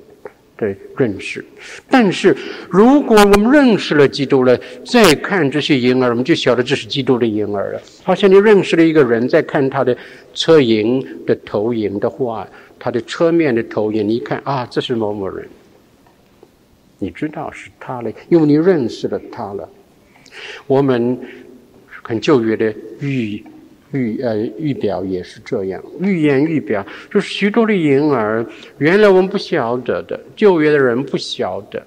[0.61, 1.43] 的，认识。
[1.89, 2.37] 但是，
[2.69, 4.55] 如果我们认识了基督了，
[4.85, 7.81] 再看这些婴儿，我们就晓得这是基督的婴儿了。
[8.03, 9.97] 好像你认识了一个人，再看他的
[10.33, 12.47] 车影的投影的话，
[12.79, 15.47] 他的车面的投影，你一看啊，这是某某人，
[16.99, 19.69] 你知道是他了，因为你认识了他了。
[20.67, 21.19] 我们
[22.03, 23.43] 看旧约的预。
[23.93, 28.45] 预呃预表也是这样，预言预表就是许多的婴儿，
[28.77, 31.85] 原来我们不晓得的，旧约的人不晓得，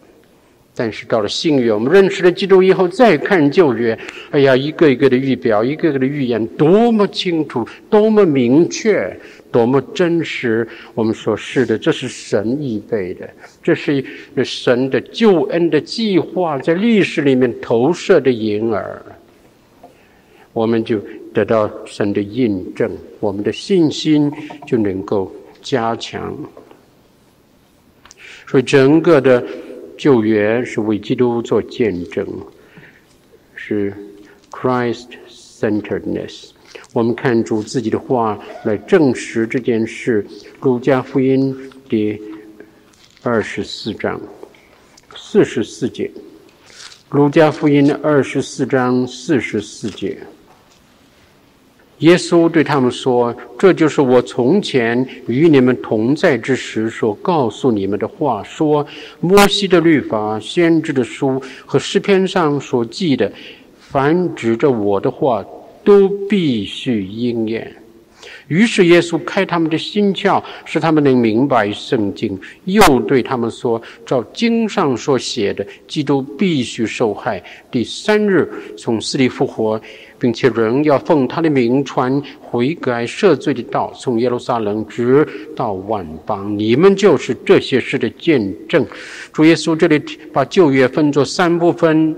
[0.75, 3.99] 但是到了新约，我们认识了基督以后，再看旧约，
[4.31, 9.17] 哎呀，一个一个的预表，一个个的预言，多么清楚，多么明确，
[9.53, 10.67] 多么真实。
[10.95, 13.29] 我们说是的，这是神预备的，
[13.63, 14.05] 这是
[14.43, 19.03] 神的救恩的计划，在历史里面投射的影儿，
[20.53, 21.01] 我们就。
[21.35, 24.31] 得到神的印证，我们的信心
[24.65, 26.33] 就能够加强。
[28.47, 29.45] 所以整个的
[30.05, 32.29] 旧约是为基督做见证，
[33.55, 33.91] 是
[34.51, 36.51] Christ-centeredness。
[36.93, 40.23] 我们看主自己的话来证实这件事，
[40.61, 41.55] 《路加福音》
[41.89, 42.21] 第
[43.23, 44.21] 二十四章
[45.17, 46.11] 四十四节，
[47.17, 50.19] 《路加福音》二十四章四十四节。
[51.99, 58.43] 耶稣对他们说：“这就是我从前与你们同在之时所告诉你们的话。
[58.43, 58.85] 说
[59.21, 63.33] 摩西的律法、先知的书和诗篇上所记的，
[63.79, 65.45] 凡指着我的话，
[65.85, 67.75] 都必须应验。”
[68.49, 72.39] 于是耶稣开他们的心窍，使他们能明白圣经。
[72.65, 78.47] 又对他们说：“照经上所写的，基督必须受害，第三日
[78.77, 79.81] 从死里复活，
[80.25, 86.59] 并且人要奉他的名传悔改赦罪的道，从耶路撒冷直到万邦。
[86.59, 88.87] 你们就是这些事的见证。”
[89.35, 90.03] 主耶稣这里
[90.33, 92.17] 把旧约分作三部分，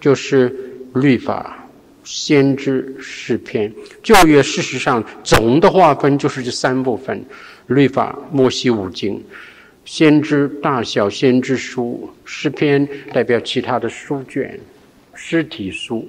[0.00, 0.52] 就是
[0.96, 1.54] 律法。
[2.02, 7.24] 先知诗篇，旧约事实上总的划分就是这三部分：
[7.68, 9.22] 律法、摩西五经、
[9.84, 14.58] 先知大小先知书、诗篇代表其他的书卷、
[15.14, 16.08] 诗体书。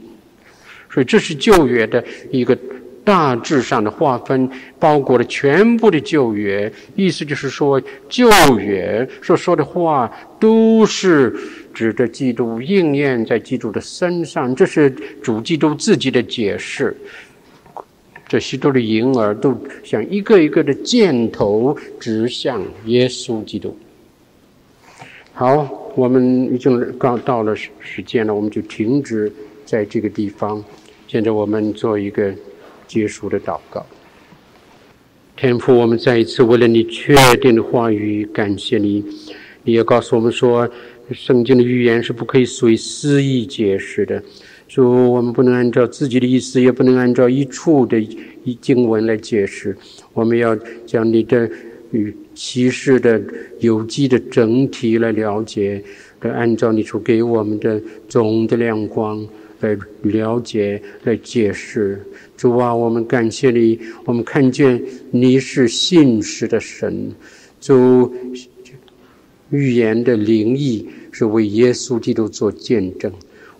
[0.91, 2.57] 所以这是旧约的一个
[3.03, 6.71] 大致上的划分，包括了全部的旧约。
[6.95, 8.29] 意思就是说，旧
[8.59, 11.33] 约所说的话都是
[11.73, 14.89] 指的基督应验在基督的身上，这是
[15.23, 16.95] 主基督自己的解释。
[18.27, 23.75] 这许多的婴儿都像一个一个的箭头指向耶稣基督。
[25.33, 29.33] 好，我们已经刚到了时间了，我们就停止
[29.65, 30.63] 在这个地方。
[31.11, 32.31] 现在我们做一个
[32.87, 33.83] 结束的祷告。
[35.35, 39.03] 天父，我们再一次为了你确定的话语感谢你。
[39.63, 40.69] 你要告诉我们说，
[41.11, 44.23] 圣经的预言是不可以随私意解释的，
[44.67, 47.99] 说我们不能按照自己的意思，也不能按照一处的
[48.43, 49.75] 一经文来解释。
[50.13, 50.55] 我们要
[50.85, 51.49] 将你的
[51.89, 53.19] 与启示的
[53.61, 55.83] 有机的整体来了解，
[56.21, 59.27] 来按照你所给我们的总的亮光
[59.59, 62.01] 来了解、来解释。
[62.37, 64.81] 主啊，我们感谢你，我们看见
[65.11, 67.11] 你是信实的神。
[67.59, 68.13] 主，
[69.49, 73.11] 预言的灵异是为耶稣基督做见证。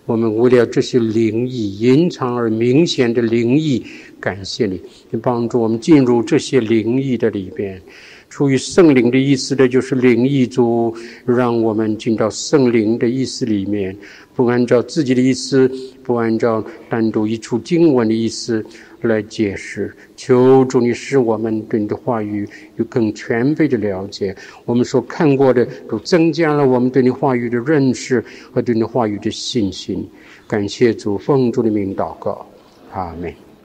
[0.06, 3.84] 我们为了这些灵异，隐藏而明显的灵异，
[4.18, 7.80] 感谢你，你帮助我们进入这些灵异的里边。
[8.30, 10.94] 出于圣灵的意思的，就是灵意主，
[11.26, 13.94] 让我们进到圣灵的意思里面，
[14.34, 15.68] 不按照自己的意思，
[16.04, 18.64] 不按照单独一处经文的意思
[19.02, 19.92] 来解释。
[20.16, 24.34] 求主你使我们对你的话语有更全备的了解，
[24.64, 30.08] 我们所看过的都增加了我们对你话语的认识和对你话语的信心。
[30.46, 32.46] 感谢主，奉主的名祷告，
[32.92, 33.49] 阿门。